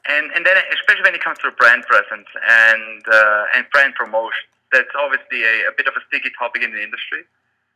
And, 0.10 0.34
and 0.34 0.42
then 0.42 0.58
especially 0.74 1.06
when 1.06 1.14
it 1.14 1.22
comes 1.22 1.38
to 1.46 1.54
brand 1.54 1.86
presence 1.86 2.26
and, 2.26 3.06
uh, 3.06 3.54
and 3.54 3.70
brand 3.70 3.94
promotion, 3.94 4.50
that's 4.74 4.90
obviously 4.98 5.46
a, 5.46 5.70
a 5.70 5.74
bit 5.78 5.86
of 5.86 5.94
a 5.94 6.02
sticky 6.10 6.34
topic 6.40 6.66
in 6.66 6.74
the 6.74 6.82
industry. 6.82 7.22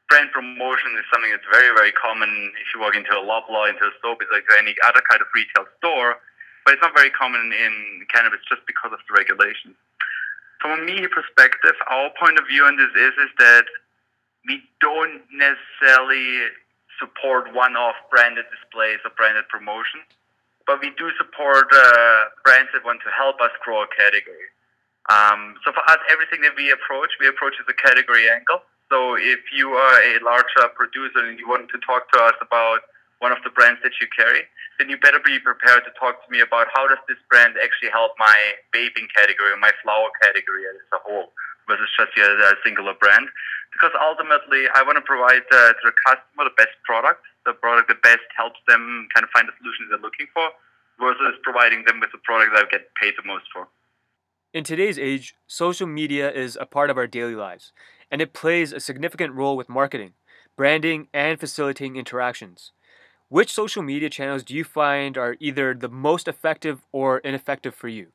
Brand 0.09 0.33
promotion 0.33 0.97
is 0.97 1.05
something 1.13 1.29
that's 1.29 1.45
very, 1.53 1.69
very 1.77 1.93
common 1.93 2.29
if 2.57 2.73
you 2.73 2.81
walk 2.81 2.97
into 2.97 3.13
a 3.13 3.21
Loblaw, 3.21 3.69
into 3.69 3.85
a 3.85 3.93
Sobeys, 4.01 4.29
like 4.33 4.45
any 4.57 4.73
other 4.85 5.01
kind 5.05 5.21
of 5.21 5.29
retail 5.37 5.69
store, 5.77 6.17
but 6.65 6.73
it's 6.73 6.81
not 6.81 6.97
very 6.97 7.13
common 7.13 7.53
in 7.53 8.05
cannabis 8.09 8.41
just 8.49 8.65
because 8.65 8.91
of 8.91 8.99
the 9.07 9.13
regulations. 9.13 9.77
From 10.59 10.81
a 10.81 10.81
media 10.81 11.07
perspective, 11.07 11.77
our 11.87 12.09
point 12.17 12.41
of 12.41 12.49
view 12.49 12.65
on 12.65 12.75
this 12.75 12.89
is, 12.97 13.13
is 13.21 13.31
that 13.37 13.65
we 14.49 14.65
don't 14.81 15.21
necessarily 15.29 16.49
support 16.97 17.53
one-off 17.53 17.95
branded 18.09 18.45
displays 18.49 18.97
or 19.05 19.11
branded 19.13 19.45
promotion, 19.47 20.01
but 20.65 20.81
we 20.81 20.89
do 20.97 21.13
support 21.21 21.69
uh, 21.69 22.33
brands 22.43 22.73
that 22.73 22.81
want 22.81 23.01
to 23.05 23.11
help 23.13 23.37
us 23.41 23.53
grow 23.61 23.83
a 23.83 23.89
category. 23.93 24.49
Um, 25.13 25.53
so 25.61 25.69
for 25.69 25.85
us, 25.85 26.01
everything 26.09 26.41
that 26.41 26.57
we 26.57 26.73
approach, 26.73 27.13
we 27.21 27.27
approach 27.29 27.53
as 27.61 27.69
a 27.69 27.77
category 27.77 28.25
angle. 28.25 28.65
So 28.89 29.13
if 29.17 29.41
you 29.53 29.69
are 29.77 29.97
a 30.01 30.23
larger 30.25 30.65
producer 30.73 31.21
and 31.21 31.37
you 31.37 31.47
want 31.47 31.69
to 31.69 31.77
talk 31.85 32.09
to 32.13 32.17
us 32.25 32.37
about 32.41 32.81
one 33.19 33.31
of 33.31 33.37
the 33.43 33.49
brands 33.53 33.81
that 33.83 33.93
you 34.01 34.07
carry, 34.09 34.49
then 34.77 34.89
you 34.89 34.97
better 34.99 35.19
be 35.23 35.39
prepared 35.39 35.83
to 35.87 35.91
talk 35.99 36.19
to 36.23 36.27
me 36.31 36.41
about 36.41 36.67
how 36.75 36.87
does 36.87 36.99
this 37.07 37.19
brand 37.29 37.55
actually 37.61 37.91
help 37.91 38.11
my 38.19 38.35
vaping 38.75 39.07
category 39.15 39.51
or 39.51 39.59
my 39.59 39.71
flower 39.83 40.11
category 40.21 40.67
as 40.67 40.75
a 40.91 40.99
whole 41.03 41.31
versus 41.67 41.89
just 41.97 42.11
a, 42.17 42.55
singular 42.63 42.93
brand. 42.99 43.27
Because 43.71 43.91
ultimately, 43.99 44.67
I 44.73 44.83
want 44.83 44.95
to 44.95 45.03
provide 45.03 45.43
uh, 45.51 45.73
to 45.75 45.83
the 45.83 45.95
customer 46.07 46.47
the 46.47 46.55
best 46.55 46.75
product, 46.85 47.23
the 47.45 47.53
product 47.53 47.89
that 47.89 48.01
best 48.01 48.23
helps 48.37 48.59
them 48.67 49.07
kind 49.13 49.23
of 49.23 49.29
find 49.31 49.47
the 49.47 49.55
solutions 49.59 49.91
they're 49.91 49.99
looking 49.99 50.27
for, 50.33 50.47
versus 50.99 51.35
providing 51.43 51.83
them 51.85 51.99
with 51.99 52.11
the 52.11 52.21
product 52.23 52.55
that 52.55 52.65
I 52.65 52.69
get 52.71 52.87
paid 53.01 53.15
the 53.17 53.27
most 53.27 53.45
for. 53.51 53.67
In 54.53 54.63
today's 54.63 54.97
age, 54.97 55.35
social 55.47 55.87
media 55.87 56.31
is 56.31 56.57
a 56.59 56.65
part 56.65 56.89
of 56.89 56.97
our 56.97 57.07
daily 57.07 57.35
lives, 57.35 57.73
and 58.09 58.21
it 58.21 58.31
plays 58.31 58.71
a 58.71 58.79
significant 58.79 59.33
role 59.33 59.57
with 59.57 59.67
marketing, 59.67 60.13
branding, 60.55 61.09
and 61.13 61.39
facilitating 61.39 61.97
interactions. 61.97 62.71
Which 63.29 63.51
social 63.51 63.81
media 63.81 64.09
channels 64.09 64.43
do 64.43 64.53
you 64.53 64.63
find 64.63 65.17
are 65.17 65.35
either 65.39 65.73
the 65.73 65.89
most 65.89 66.27
effective 66.27 66.85
or 66.91 67.19
ineffective 67.19 67.73
for 67.73 67.87
you? 67.87 68.13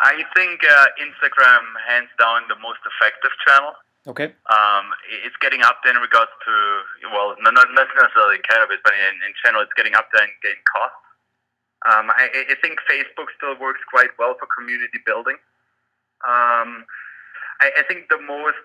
I 0.00 0.22
think 0.36 0.60
uh, 0.60 0.86
Instagram, 1.00 1.64
hands 1.88 2.10
down, 2.18 2.42
the 2.48 2.60
most 2.60 2.80
effective 2.84 3.30
channel. 3.46 3.72
Okay. 4.06 4.36
Um, 4.52 4.92
it's 5.24 5.36
getting 5.40 5.62
up 5.62 5.80
there 5.82 5.96
in 5.96 6.02
regards 6.02 6.30
to, 6.44 6.52
well, 7.08 7.34
not, 7.40 7.54
not 7.54 7.68
necessarily 7.72 8.36
in 8.36 8.42
cannabis, 8.44 8.76
but 8.84 8.92
in, 8.92 9.14
in 9.24 9.32
general, 9.40 9.62
it's 9.62 9.72
getting 9.72 9.94
up 9.94 10.08
there 10.12 10.24
and 10.24 10.32
getting 10.42 10.60
cost. 10.68 10.92
Um, 11.88 12.12
I, 12.12 12.28
I 12.52 12.56
think 12.60 12.80
Facebook 12.84 13.32
still 13.36 13.56
works 13.56 13.80
quite 13.88 14.12
well 14.18 14.36
for 14.36 14.44
community 14.52 15.00
building. 15.06 15.40
Um, 16.28 16.84
I, 17.64 17.80
I 17.80 17.82
think 17.88 18.08
the 18.12 18.20
most 18.20 18.60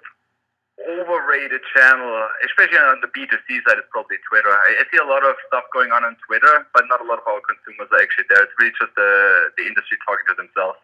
overrated 0.88 1.62
channel, 1.76 2.28
especially 2.46 2.78
on 2.78 3.02
the 3.02 3.08
B2C 3.08 3.64
side, 3.68 3.78
is 3.78 3.88
probably 3.92 4.18
Twitter. 4.30 4.50
I, 4.50 4.80
I 4.80 4.84
see 4.92 4.98
a 4.98 5.08
lot 5.08 5.26
of 5.26 5.36
stuff 5.48 5.64
going 5.74 5.92
on 5.92 6.04
on 6.04 6.16
Twitter, 6.26 6.66
but 6.74 6.86
not 6.88 7.02
a 7.02 7.04
lot 7.04 7.20
of 7.20 7.28
our 7.28 7.42
consumers 7.42 7.90
are 7.92 8.02
actually 8.02 8.26
there. 8.30 8.44
It's 8.44 8.54
really 8.60 8.74
just 8.80 8.96
the, 8.96 9.52
the 9.58 9.66
industry 9.68 9.98
talking 10.06 10.26
to 10.30 10.36
themselves. 10.38 10.80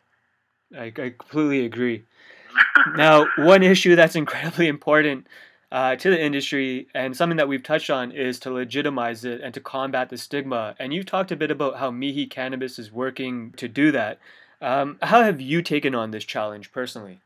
I, 0.76 0.86
I 1.02 1.10
completely 1.18 1.66
agree. 1.66 2.04
now, 2.96 3.28
one 3.38 3.64
issue 3.64 3.96
that's 3.96 4.16
incredibly 4.16 4.68
important 4.68 5.28
uh, 5.72 5.96
to 5.98 6.10
the 6.10 6.22
industry 6.22 6.88
and 6.94 7.16
something 7.16 7.38
that 7.38 7.48
we've 7.48 7.64
touched 7.64 7.90
on 7.90 8.12
is 8.12 8.40
to 8.40 8.52
legitimize 8.52 9.26
it 9.26 9.42
and 9.42 9.54
to 9.54 9.60
combat 9.60 10.10
the 10.10 10.18
stigma. 10.18 10.76
And 10.80 10.94
you've 10.94 11.06
talked 11.06 11.32
a 11.32 11.36
bit 11.36 11.52
about 11.52 11.78
how 11.78 11.92
Mihi 11.92 12.28
Cannabis 12.28 12.80
is 12.80 12.92
working 12.92 13.52
to 13.58 13.68
do 13.68 13.92
that. 13.92 14.20
Um, 14.62 14.98
how 15.02 15.24
have 15.24 15.42
you 15.42 15.62
taken 15.62 15.94
on 15.94 16.12
this 16.12 16.24
challenge 16.24 16.72
personally? 16.72 17.20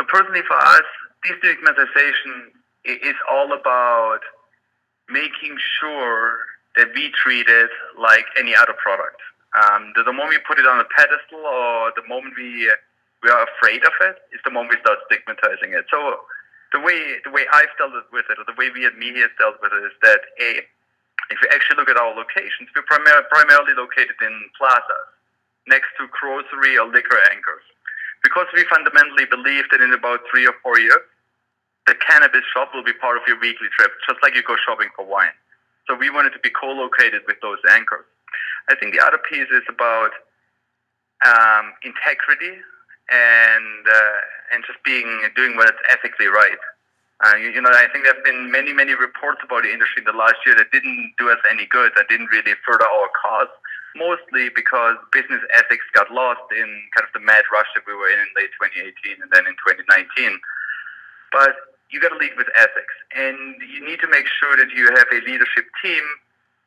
So, 0.00 0.08
personally, 0.08 0.40
for 0.48 0.56
us, 0.56 0.88
destigmatization 1.28 2.56
is 2.88 3.18
all 3.30 3.52
about 3.52 4.24
making 5.12 5.60
sure 5.76 6.40
that 6.76 6.88
we 6.96 7.12
treat 7.12 7.44
it 7.44 7.68
like 8.00 8.24
any 8.38 8.56
other 8.56 8.72
product. 8.80 9.20
Um, 9.52 9.92
the, 9.92 10.08
the 10.08 10.16
moment 10.16 10.40
we 10.40 10.48
put 10.48 10.56
it 10.56 10.64
on 10.64 10.80
a 10.80 10.88
pedestal 10.88 11.44
or 11.44 11.92
the 11.92 12.06
moment 12.08 12.32
we 12.32 12.72
we 13.20 13.28
are 13.28 13.44
afraid 13.44 13.84
of 13.84 13.92
it 14.00 14.16
is 14.32 14.40
the 14.40 14.50
moment 14.50 14.72
we 14.72 14.80
start 14.80 15.04
stigmatizing 15.04 15.76
it. 15.76 15.84
So 15.92 16.00
the 16.72 16.80
way 16.80 17.20
the 17.20 17.34
way 17.34 17.44
I've 17.52 17.76
dealt 17.76 17.92
with 18.08 18.24
it, 18.32 18.40
or 18.40 18.48
the 18.48 18.56
way 18.56 18.72
we 18.72 18.88
at 18.88 18.96
Mihi 18.96 19.20
has 19.20 19.34
dealt 19.36 19.60
with 19.60 19.76
it, 19.76 19.84
is 19.84 19.96
that 20.00 20.24
a 20.40 20.64
if 21.28 21.36
you 21.44 21.48
actually 21.52 21.76
look 21.76 21.92
at 21.92 22.00
our 22.00 22.16
locations, 22.16 22.72
we're 22.72 22.88
primar- 22.88 23.28
primarily 23.28 23.76
located 23.76 24.16
in 24.24 24.48
plazas 24.56 25.12
next 25.68 25.92
to 26.00 26.08
grocery 26.08 26.78
or 26.80 26.88
liquor 26.88 27.20
anchors, 27.28 27.66
because 28.22 28.46
we 28.54 28.64
fundamentally 28.68 29.24
believe 29.24 29.64
that 29.70 29.80
in 29.80 29.92
about 29.92 30.20
three 30.30 30.46
or 30.46 30.54
four 30.62 30.78
years, 30.78 31.04
the 31.86 31.94
cannabis 32.06 32.44
shop 32.52 32.70
will 32.74 32.84
be 32.84 32.92
part 32.92 33.16
of 33.16 33.22
your 33.26 33.38
weekly 33.40 33.68
trip, 33.76 33.90
just 34.08 34.22
like 34.22 34.34
you 34.34 34.42
go 34.42 34.56
shopping 34.64 34.88
for 34.94 35.04
wine. 35.04 35.34
So 35.88 35.96
we 35.96 36.10
wanted 36.10 36.32
to 36.34 36.38
be 36.38 36.50
co-located 36.50 37.22
with 37.26 37.40
those 37.40 37.58
anchors. 37.70 38.04
I 38.68 38.76
think 38.76 38.94
the 38.94 39.02
other 39.02 39.18
piece 39.18 39.48
is 39.50 39.64
about 39.68 40.12
um, 41.26 41.72
integrity 41.82 42.60
and 43.10 43.82
uh, 43.88 44.54
and 44.54 44.62
just 44.66 44.78
being 44.84 45.08
doing 45.34 45.56
what 45.56 45.66
is 45.66 45.80
ethically 45.90 46.26
right. 46.26 46.60
Uh, 47.20 47.36
you, 47.36 47.50
you, 47.50 47.60
know, 47.60 47.68
I 47.68 47.84
think 47.92 48.04
there 48.04 48.14
have 48.14 48.24
been 48.24 48.50
many, 48.50 48.72
many 48.72 48.94
reports 48.94 49.44
about 49.44 49.64
the 49.64 49.68
industry 49.68 50.00
in 50.00 50.08
the 50.08 50.16
last 50.16 50.40
year 50.46 50.56
that 50.56 50.72
didn't 50.72 51.12
do 51.18 51.28
us 51.28 51.36
any 51.50 51.68
good, 51.68 51.92
that 51.96 52.08
didn't 52.08 52.32
really 52.32 52.56
further 52.64 52.88
our 52.88 53.10
cause, 53.12 53.52
mostly 53.96 54.48
because 54.54 54.96
business 55.12 55.42
ethics 55.52 55.84
got 55.92 56.10
lost 56.10 56.46
in 56.52 56.68
kind 56.94 57.04
of 57.06 57.12
the 57.14 57.20
mad 57.20 57.44
rush 57.52 57.68
that 57.74 57.82
we 57.86 57.94
were 57.94 58.08
in 58.10 58.18
in 58.18 58.28
late 58.36 58.50
2018 58.60 59.22
and 59.22 59.30
then 59.32 59.46
in 59.46 59.54
2019. 59.66 60.38
But 61.32 61.54
you 61.90 62.00
got 62.00 62.14
to 62.14 62.20
lead 62.22 62.34
with 62.36 62.46
ethics, 62.54 62.94
and 63.14 63.58
you 63.62 63.82
need 63.82 63.98
to 64.00 64.08
make 64.08 64.26
sure 64.26 64.56
that 64.56 64.70
you 64.70 64.86
have 64.94 65.06
a 65.10 65.20
leadership 65.26 65.66
team 65.82 66.02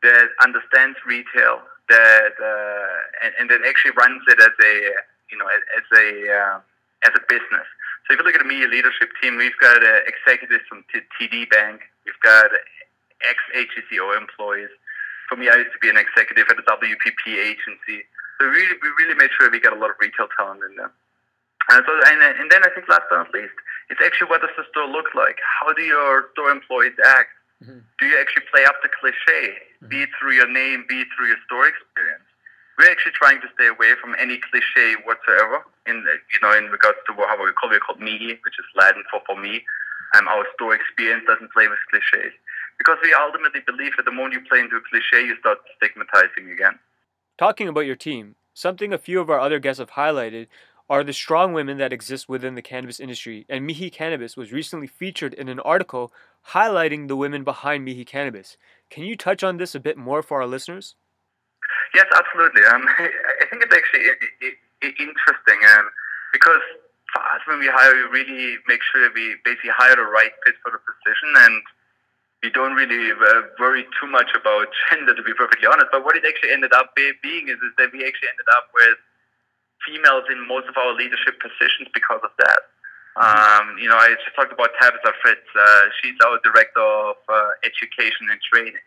that 0.04 0.28
understands 0.44 1.00
retail, 1.08 1.64
that 1.88 2.36
uh, 2.40 3.24
and, 3.24 3.32
and 3.40 3.46
that 3.50 3.64
actually 3.68 3.96
runs 3.96 4.22
it 4.28 4.40
as 4.40 4.52
a 4.52 4.74
you 5.32 5.38
know 5.40 5.48
as 5.48 5.86
a 5.96 6.08
uh, 6.28 6.58
as 7.08 7.12
a 7.16 7.24
business. 7.28 7.68
So 8.04 8.14
if 8.14 8.20
you 8.20 8.26
look 8.28 8.36
at 8.36 8.44
the 8.44 8.48
Mihi 8.48 8.68
leadership 8.68 9.16
team, 9.22 9.38
we've 9.38 9.58
got 9.60 9.80
uh, 9.80 10.04
executives 10.04 10.64
from 10.68 10.84
TD 10.92 11.50
Bank, 11.50 11.88
we've 12.06 12.20
got 12.22 12.52
ex 13.24 13.40
HCCO 13.56 14.18
employees. 14.18 14.72
For 15.30 15.36
me, 15.36 15.50
I 15.50 15.56
used 15.56 15.74
to 15.74 15.82
be 15.82 15.90
an 15.90 15.98
executive 15.98 16.48
at 16.50 16.60
a 16.60 16.66
WPP 16.68 17.24
agency. 17.38 18.06
So 18.40 18.50
we 18.50 18.60
really, 18.60 18.78
we 18.82 18.90
really 19.00 19.16
made 19.16 19.32
sure 19.38 19.50
we 19.50 19.60
got 19.60 19.74
a 19.74 19.80
lot 19.80 19.90
of 19.90 19.98
retail 20.00 20.28
talent 20.36 20.62
in 20.68 20.76
there. 20.76 20.92
And 21.72 21.84
so, 21.88 21.94
and, 22.12 22.20
and 22.20 22.52
then 22.52 22.64
I 22.64 22.70
think 22.76 22.90
last 22.90 23.08
but 23.10 23.24
not 23.24 23.34
least, 23.34 23.56
it's 23.90 24.02
actually 24.04 24.28
what 24.28 24.42
does 24.42 24.52
the 24.58 24.68
store 24.72 24.88
look 24.88 25.16
like? 25.16 25.40
How 25.40 25.72
do 25.72 25.82
your 25.82 26.28
store 26.34 26.52
employees 26.52 26.98
act? 27.00 27.32
Mm-hmm. 27.64 27.80
Do 28.00 28.04
you 28.06 28.20
actually 28.20 28.44
play 28.52 28.66
up 28.66 28.76
the 28.84 28.92
cliche, 28.92 29.56
mm-hmm. 29.80 29.88
be 29.88 30.04
it 30.04 30.12
through 30.20 30.36
your 30.36 30.52
name, 30.52 30.84
be 30.90 31.08
it 31.08 31.10
through 31.16 31.32
your 31.32 31.40
store 31.48 31.68
experience? 31.68 32.28
We're 32.76 32.92
actually 32.92 33.16
trying 33.16 33.40
to 33.46 33.50
stay 33.54 33.68
away 33.70 33.94
from 34.02 34.18
any 34.20 34.42
cliche 34.50 34.98
whatsoever. 35.06 35.64
In 35.86 36.04
you 36.04 36.40
know, 36.42 36.52
in 36.58 36.74
regards 36.74 36.98
to 37.08 37.14
how 37.14 37.38
we 37.38 37.54
call 37.54 37.72
it, 37.72 37.86
called 37.86 38.02
Mihi, 38.02 38.40
which 38.44 38.58
is 38.58 38.66
Latin 38.76 39.04
for 39.12 39.22
for 39.26 39.38
me. 39.40 39.64
Um, 40.18 40.28
our 40.28 40.46
store 40.56 40.76
experience 40.76 41.24
doesn't 41.26 41.54
play 41.54 41.68
with 41.68 41.80
cliches 41.90 42.34
because 42.78 42.98
we 43.04 43.14
ultimately 43.14 43.62
believe 43.66 43.94
that 43.98 44.06
the 44.06 44.12
moment 44.12 44.34
you 44.34 44.42
play 44.50 44.60
into 44.60 44.76
a 44.76 44.82
cliche, 44.90 45.26
you 45.26 45.36
start 45.40 45.60
stigmatizing 45.78 46.52
again. 46.52 46.80
Talking 47.38 47.68
about 47.68 47.86
your 47.86 47.96
team, 47.96 48.36
something 48.54 48.94
a 48.94 48.98
few 48.98 49.20
of 49.20 49.30
our 49.30 49.40
other 49.40 49.60
guests 49.60 49.80
have 49.80 49.92
highlighted 49.92 50.48
are 50.90 51.04
the 51.04 51.14
strong 51.14 51.54
women 51.54 51.78
that 51.78 51.94
exist 51.94 52.28
within 52.28 52.56
the 52.56 52.62
cannabis 52.62 53.00
industry, 53.00 53.46
and 53.50 53.66
Mihi 53.66 53.90
Cannabis 53.90 54.36
was 54.36 54.52
recently 54.52 54.88
featured 54.88 55.34
in 55.34 55.48
an 55.48 55.60
article 55.62 56.12
highlighting 56.50 57.08
the 57.08 57.16
women 57.16 57.44
behind 57.44 57.86
Mihi 57.86 58.04
Cannabis. 58.04 58.58
Can 58.90 59.04
you 59.04 59.16
touch 59.16 59.44
on 59.44 59.58
this 59.58 59.74
a 59.74 59.80
bit 59.80 59.98
more 59.98 60.22
for 60.22 60.42
our 60.42 60.48
listeners? 60.48 60.96
Yes, 61.96 62.06
absolutely. 62.14 62.64
Um, 62.66 62.86
I 63.00 63.46
think 63.50 63.64
it's 63.64 63.76
actually 63.76 64.04
interesting 64.82 65.60
um, 65.78 65.90
because 66.34 66.62
for 67.14 67.22
us, 67.22 67.42
when 67.48 67.60
we 67.60 67.68
hire, 67.72 67.96
we 67.96 68.20
really 68.20 68.58
make 68.68 68.82
sure 68.92 69.02
that 69.02 69.14
we 69.14 69.36
basically 69.46 69.72
hire 69.72 69.96
the 69.96 70.04
right 70.04 70.32
fit 70.46 70.56
for 70.62 70.72
the 70.72 70.82
position 70.82 71.30
and 71.38 71.62
we 72.44 72.52
don't 72.52 72.76
really 72.76 73.16
uh, 73.16 73.48
worry 73.58 73.88
too 73.98 74.08
much 74.12 74.28
about 74.36 74.68
gender, 74.92 75.16
to 75.16 75.24
be 75.24 75.34
perfectly 75.34 75.66
honest. 75.66 75.88
But 75.92 76.04
what 76.04 76.20
it 76.20 76.28
actually 76.28 76.52
ended 76.52 76.76
up 76.76 76.92
being 76.94 77.48
is, 77.48 77.58
is 77.64 77.74
that 77.80 77.96
we 77.96 78.04
actually 78.04 78.30
ended 78.30 78.50
up 78.60 78.68
with 78.76 79.00
females 79.88 80.28
in 80.30 80.44
most 80.46 80.68
of 80.68 80.76
our 80.76 80.94
leadership 80.94 81.40
positions 81.40 81.88
because 81.96 82.20
of 82.22 82.36
that. 82.44 82.62
Mm-hmm. 83.16 83.24
Um, 83.24 83.66
you 83.80 83.88
know, 83.88 83.96
I 83.96 84.12
just 84.20 84.36
talked 84.36 84.52
about 84.52 84.76
Tabitha 84.76 85.16
Fritz. 85.24 85.48
Uh, 85.56 85.84
she's 86.02 86.20
our 86.28 86.40
director 86.44 86.84
of 86.84 87.16
uh, 87.32 87.52
education 87.64 88.28
and 88.28 88.40
training. 88.44 88.84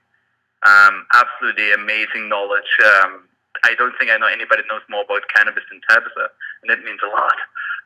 Um, 0.64 1.06
absolutely 1.16 1.72
amazing 1.72 2.28
knowledge. 2.28 2.68
Um, 2.84 3.24
I 3.64 3.72
don't 3.78 3.94
think 3.96 4.10
I 4.10 4.18
know 4.18 4.28
anybody 4.28 4.62
knows 4.68 4.84
more 4.90 5.04
about 5.04 5.24
cannabis 5.32 5.64
than 5.70 5.80
Tabitha, 5.88 6.28
and 6.62 6.68
that 6.68 6.84
means 6.84 7.00
a 7.00 7.08
lot. 7.08 7.38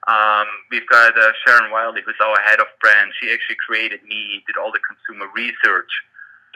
Um, 0.09 0.47
we've 0.71 0.89
got 0.89 1.19
uh, 1.19 1.33
Sharon 1.45 1.71
Wiley, 1.71 2.01
who's 2.05 2.17
our 2.23 2.41
head 2.41 2.61
of 2.61 2.67
brand. 2.81 3.13
She 3.21 3.33
actually 3.33 3.57
created 3.67 4.01
Mihi, 4.07 4.43
did 4.47 4.57
all 4.57 4.73
the 4.73 4.81
consumer 4.81 5.27
research 5.35 5.91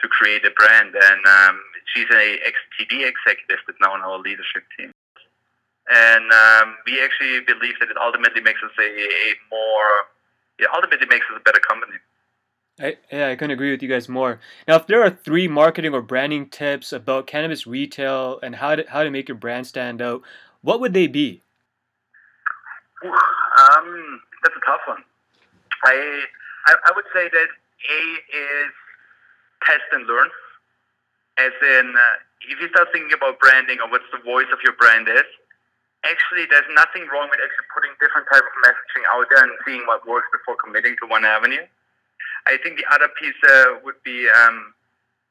to 0.01 0.07
create 0.07 0.45
a 0.45 0.51
brand. 0.51 0.95
And 0.95 1.21
um, 1.25 1.61
she's 1.93 2.09
an 2.09 2.39
ex-TD 2.43 3.05
executive 3.05 3.61
that's 3.67 3.79
now 3.81 3.93
on 3.93 4.01
our 4.01 4.17
leadership 4.17 4.63
team. 4.77 4.91
And 5.87 6.31
um, 6.31 6.75
we 6.85 7.01
actually 7.01 7.41
believe 7.45 7.75
that 7.79 7.89
it 7.89 7.97
ultimately 8.01 8.41
makes 8.41 8.59
us 8.63 8.71
a, 8.79 8.89
a 8.89 9.33
more, 9.51 9.93
it 10.57 10.67
ultimately 10.73 11.07
makes 11.07 11.25
us 11.29 11.37
a 11.37 11.43
better 11.43 11.59
company. 11.59 11.97
I, 12.79 12.97
yeah, 13.11 13.29
I 13.29 13.35
couldn't 13.35 13.51
agree 13.51 13.71
with 13.71 13.81
you 13.81 13.87
guys 13.87 14.09
more. 14.09 14.39
Now, 14.67 14.75
if 14.75 14.87
there 14.87 15.01
are 15.03 15.09
three 15.09 15.47
marketing 15.47 15.93
or 15.93 16.01
branding 16.01 16.49
tips 16.49 16.91
about 16.91 17.27
cannabis 17.27 17.65
retail 17.65 18.39
and 18.43 18.55
how 18.55 18.75
to 18.75 18.85
how 18.89 19.03
to 19.03 19.11
make 19.11 19.29
your 19.29 19.37
brand 19.37 19.65
stand 19.65 20.01
out, 20.01 20.23
what 20.61 20.81
would 20.81 20.93
they 20.93 21.07
be? 21.07 21.41
Um, 23.11 24.21
that's 24.43 24.55
a 24.55 24.65
tough 24.65 24.81
one. 24.87 25.03
I, 25.83 26.23
I 26.67 26.71
I 26.87 26.91
would 26.95 27.05
say 27.13 27.29
that 27.29 27.49
A 27.49 28.01
is 28.33 28.71
test 29.65 29.85
and 29.91 30.05
learn. 30.07 30.29
As 31.37 31.51
in, 31.61 31.91
uh, 31.91 32.15
if 32.47 32.61
you 32.61 32.69
start 32.69 32.87
thinking 32.93 33.11
about 33.11 33.39
branding 33.39 33.83
or 33.83 33.91
what's 33.91 34.07
the 34.11 34.23
voice 34.23 34.47
of 34.53 34.59
your 34.63 34.71
brand 34.79 35.09
is, 35.09 35.27
actually 36.07 36.47
there's 36.47 36.69
nothing 36.77 37.09
wrong 37.11 37.27
with 37.27 37.43
actually 37.43 37.67
putting 37.75 37.91
different 37.99 38.27
type 38.31 38.45
of 38.45 38.55
messaging 38.63 39.03
out 39.11 39.27
there 39.27 39.43
and 39.43 39.51
seeing 39.67 39.83
what 39.83 40.07
works 40.07 40.29
before 40.31 40.55
committing 40.55 40.95
to 41.01 41.05
one 41.09 41.25
avenue. 41.25 41.65
I 42.47 42.57
think 42.61 42.77
the 42.77 42.87
other 42.93 43.09
piece 43.19 43.35
uh, 43.43 43.81
would 43.83 43.99
be 44.05 44.29
um, 44.29 44.73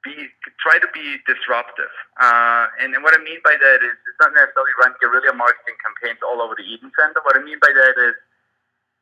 be 0.04 0.28
try 0.60 0.78
to 0.78 0.88
be 0.92 1.18
disruptive. 1.26 1.90
Uh, 2.20 2.68
and, 2.78 2.94
and 2.94 3.02
what 3.02 3.16
I 3.16 3.20
mean 3.24 3.40
by 3.42 3.56
that 3.56 3.78
is 3.80 3.96
it's 3.96 4.20
not 4.20 4.36
necessarily 4.36 4.76
run 4.78 4.92
guerrilla 5.00 5.32
marketing 5.32 5.80
campaigns 5.80 6.20
all 6.20 6.44
over 6.44 6.54
the 6.54 6.64
Eaton 6.64 6.92
Centre. 6.94 7.24
What 7.24 7.34
I 7.34 7.42
mean 7.42 7.58
by 7.58 7.72
that 7.72 7.96
is 7.96 8.14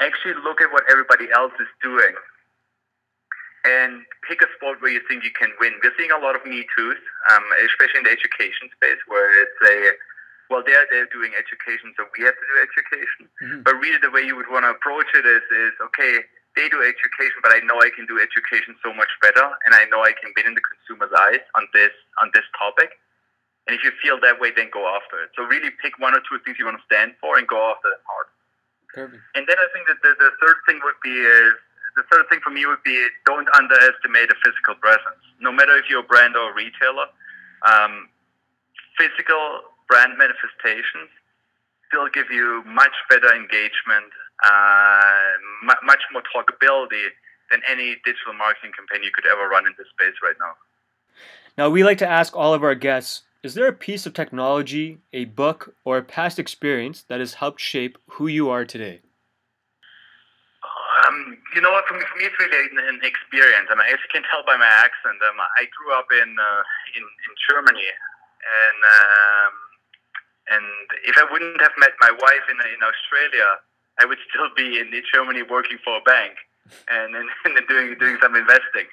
actually 0.00 0.38
look 0.40 0.62
at 0.62 0.70
what 0.70 0.86
everybody 0.86 1.28
else 1.34 1.52
is 1.58 1.70
doing 1.82 2.14
and 3.64 4.02
pick 4.26 4.42
a 4.42 4.50
sport 4.58 4.82
where 4.82 4.90
you 4.90 5.02
think 5.06 5.22
you 5.22 5.30
can 5.30 5.50
win. 5.62 5.78
We're 5.82 5.94
seeing 5.94 6.10
a 6.10 6.18
lot 6.18 6.34
of 6.34 6.42
Me 6.42 6.66
Too's, 6.74 6.98
um, 7.30 7.44
especially 7.62 8.02
in 8.02 8.06
the 8.10 8.14
education 8.14 8.70
space, 8.74 8.98
where 9.06 9.30
it's 9.42 9.58
a 9.62 9.94
well, 10.50 10.62
they're 10.66 10.84
they're 10.90 11.08
doing 11.08 11.32
education, 11.32 11.94
so 11.96 12.04
we 12.12 12.28
have 12.28 12.36
to 12.36 12.44
do 12.44 12.56
education. 12.60 13.22
Mm-hmm. 13.40 13.60
But 13.64 13.80
really, 13.80 13.96
the 14.02 14.10
way 14.10 14.20
you 14.20 14.36
would 14.36 14.50
want 14.50 14.68
to 14.68 14.74
approach 14.76 15.08
it 15.14 15.24
is 15.24 15.40
is 15.48 15.72
okay. 15.80 16.26
They 16.54 16.68
do 16.68 16.84
education, 16.84 17.40
but 17.40 17.52
I 17.52 17.64
know 17.64 17.80
I 17.80 17.88
can 17.88 18.04
do 18.04 18.20
education 18.20 18.76
so 18.84 18.92
much 18.92 19.08
better, 19.24 19.44
and 19.64 19.72
I 19.72 19.88
know 19.88 20.04
I 20.04 20.12
can 20.12 20.32
win 20.36 20.52
in 20.52 20.54
the 20.54 20.60
consumer's 20.60 21.12
eyes 21.16 21.40
on 21.56 21.64
this 21.72 21.92
on 22.20 22.28
this 22.36 22.44
topic. 22.56 23.00
And 23.66 23.78
if 23.78 23.80
you 23.86 23.94
feel 24.02 24.18
that 24.20 24.42
way, 24.42 24.50
then 24.50 24.68
go 24.74 24.84
after 24.90 25.22
it. 25.22 25.30
So 25.38 25.46
really 25.46 25.70
pick 25.80 25.96
one 26.02 26.12
or 26.12 26.20
two 26.26 26.42
things 26.42 26.58
you 26.58 26.66
want 26.66 26.82
to 26.82 26.86
stand 26.90 27.14
for 27.22 27.38
and 27.38 27.46
go 27.46 27.62
after 27.70 27.88
them 27.94 28.02
hard. 28.04 28.28
Perfect. 28.92 29.22
And 29.38 29.46
then 29.46 29.56
I 29.56 29.68
think 29.72 29.86
that 29.86 30.02
the, 30.02 30.12
the 30.18 30.34
third 30.42 30.58
thing 30.66 30.82
would 30.82 30.98
be 31.00 31.14
is 31.14 31.54
the 31.96 32.04
third 32.10 32.28
thing 32.28 32.40
for 32.42 32.50
me 32.50 32.66
would 32.66 32.82
be 32.82 33.06
don't 33.24 33.48
underestimate 33.54 34.28
a 34.28 34.38
physical 34.44 34.74
presence. 34.76 35.22
No 35.40 35.52
matter 35.52 35.76
if 35.76 35.88
you're 35.88 36.04
a 36.04 36.10
brand 36.10 36.36
or 36.36 36.50
a 36.50 36.54
retailer, 36.54 37.08
um, 37.64 38.08
physical 38.98 39.62
brand 39.88 40.18
manifestations 40.18 41.08
still 41.88 42.08
give 42.08 42.30
you 42.32 42.64
much 42.64 42.92
better 43.08 43.28
engagement, 43.32 44.10
uh, 44.44 45.72
much 45.84 46.02
more 46.12 46.22
talkability 46.34 47.06
than 47.50 47.60
any 47.70 47.96
digital 48.04 48.32
marketing 48.36 48.72
campaign 48.76 49.04
you 49.04 49.10
could 49.14 49.26
ever 49.26 49.48
run 49.48 49.66
in 49.66 49.74
this 49.78 49.86
space 49.94 50.14
right 50.22 50.36
now. 50.40 50.52
Now, 51.58 51.68
we 51.68 51.84
like 51.84 51.98
to 51.98 52.08
ask 52.08 52.34
all 52.34 52.54
of 52.54 52.64
our 52.64 52.74
guests 52.74 53.22
is 53.42 53.54
there 53.54 53.66
a 53.66 53.74
piece 53.74 54.06
of 54.06 54.14
technology, 54.14 54.98
a 55.12 55.26
book, 55.26 55.74
or 55.84 55.98
a 55.98 56.02
past 56.02 56.38
experience 56.38 57.02
that 57.10 57.18
has 57.18 57.34
helped 57.34 57.60
shape 57.60 57.98
who 58.14 58.28
you 58.28 58.48
are 58.50 58.64
today? 58.64 59.02
Um, 60.62 61.36
you 61.54 61.60
know 61.60 61.74
what? 61.74 61.82
For 61.90 61.98
me, 61.98 62.06
for 62.06 62.18
me, 62.22 62.30
it's 62.30 62.38
really 62.38 62.70
an, 62.70 62.78
an 62.78 63.00
experience. 63.02 63.66
I 63.66 63.74
mean, 63.74 63.90
as 63.90 63.98
you 63.98 64.10
can 64.14 64.22
tell 64.30 64.46
by 64.46 64.54
my 64.54 64.70
accent, 64.70 65.18
um, 65.26 65.34
I 65.58 65.66
grew 65.74 65.90
up 65.90 66.06
in 66.14 66.38
uh, 66.38 66.62
in, 66.94 67.02
in 67.02 67.32
Germany, 67.50 67.82
and 67.82 68.78
um, 68.86 69.52
and 70.54 70.66
if 71.02 71.18
I 71.18 71.26
wouldn't 71.26 71.60
have 71.60 71.74
met 71.82 71.98
my 71.98 72.14
wife 72.14 72.46
in 72.46 72.62
in 72.62 72.78
Australia, 72.78 73.58
I 74.00 74.04
would 74.04 74.18
still 74.30 74.48
be 74.56 74.78
in 74.78 74.90
Germany 75.12 75.42
working 75.42 75.78
for 75.84 75.98
a 75.98 76.02
bank 76.02 76.34
and 76.88 77.14
and 77.44 77.54
doing 77.68 77.96
doing 77.98 78.18
some 78.20 78.34
investing. 78.34 78.88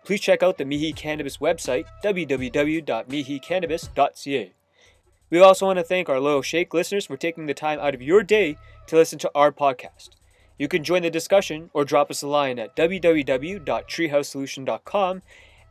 Please 0.05 0.21
check 0.21 0.45
out 0.45 0.57
the 0.57 0.65
Mihi 0.65 0.93
Cannabis 0.93 1.39
website, 1.39 1.87
www.mihicannabis.ca. 2.05 4.53
We 5.31 5.41
also 5.41 5.67
want 5.67 5.81
to 5.81 5.85
thank 5.85 6.09
our 6.09 6.21
loyal 6.21 6.43
Shake 6.43 6.73
listeners 6.73 7.07
for 7.07 7.17
taking 7.17 7.47
the 7.47 7.55
time 7.55 7.81
out 7.81 7.97
of 7.97 8.03
your 8.03 8.23
day 8.23 8.57
to 8.87 8.95
listen 8.95 9.19
to 9.19 9.33
our 9.35 9.51
podcast. 9.51 10.11
You 10.61 10.69
can 10.69 10.85
join 10.85 11.01
the 11.01 11.11
discussion 11.11 11.71
or 11.73 11.87
drop 11.87 12.11
us 12.11 12.21
a 12.21 12.29
line 12.29 12.59
at 12.59 12.77
www.treehousesolution.com 12.77 15.23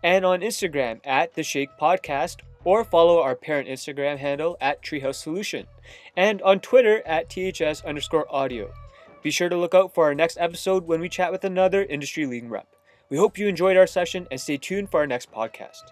and 0.01 0.25
on 0.25 0.41
Instagram 0.41 0.99
at 1.03 1.35
The 1.35 1.43
Shake 1.43 1.69
Podcast 1.79 2.37
or 2.63 2.83
follow 2.83 3.21
our 3.21 3.35
parent 3.35 3.69
Instagram 3.69 4.17
handle 4.17 4.57
at 4.59 4.81
Treehouse 4.81 5.21
Solution 5.21 5.67
and 6.17 6.41
on 6.41 6.59
Twitter 6.59 7.03
at 7.05 7.29
THS 7.29 7.85
underscore 7.85 8.25
audio. 8.33 8.73
Be 9.21 9.29
sure 9.29 9.49
to 9.49 9.57
look 9.57 9.75
out 9.75 9.93
for 9.93 10.05
our 10.05 10.15
next 10.15 10.39
episode 10.39 10.87
when 10.87 11.01
we 11.01 11.07
chat 11.07 11.31
with 11.31 11.43
another 11.43 11.83
industry 11.83 12.25
leading 12.25 12.49
rep. 12.49 12.75
We 13.11 13.17
hope 13.17 13.37
you 13.37 13.47
enjoyed 13.47 13.77
our 13.77 13.85
session 13.85 14.25
and 14.31 14.41
stay 14.41 14.57
tuned 14.57 14.89
for 14.89 15.01
our 15.01 15.07
next 15.07 15.31
podcast. 15.31 15.83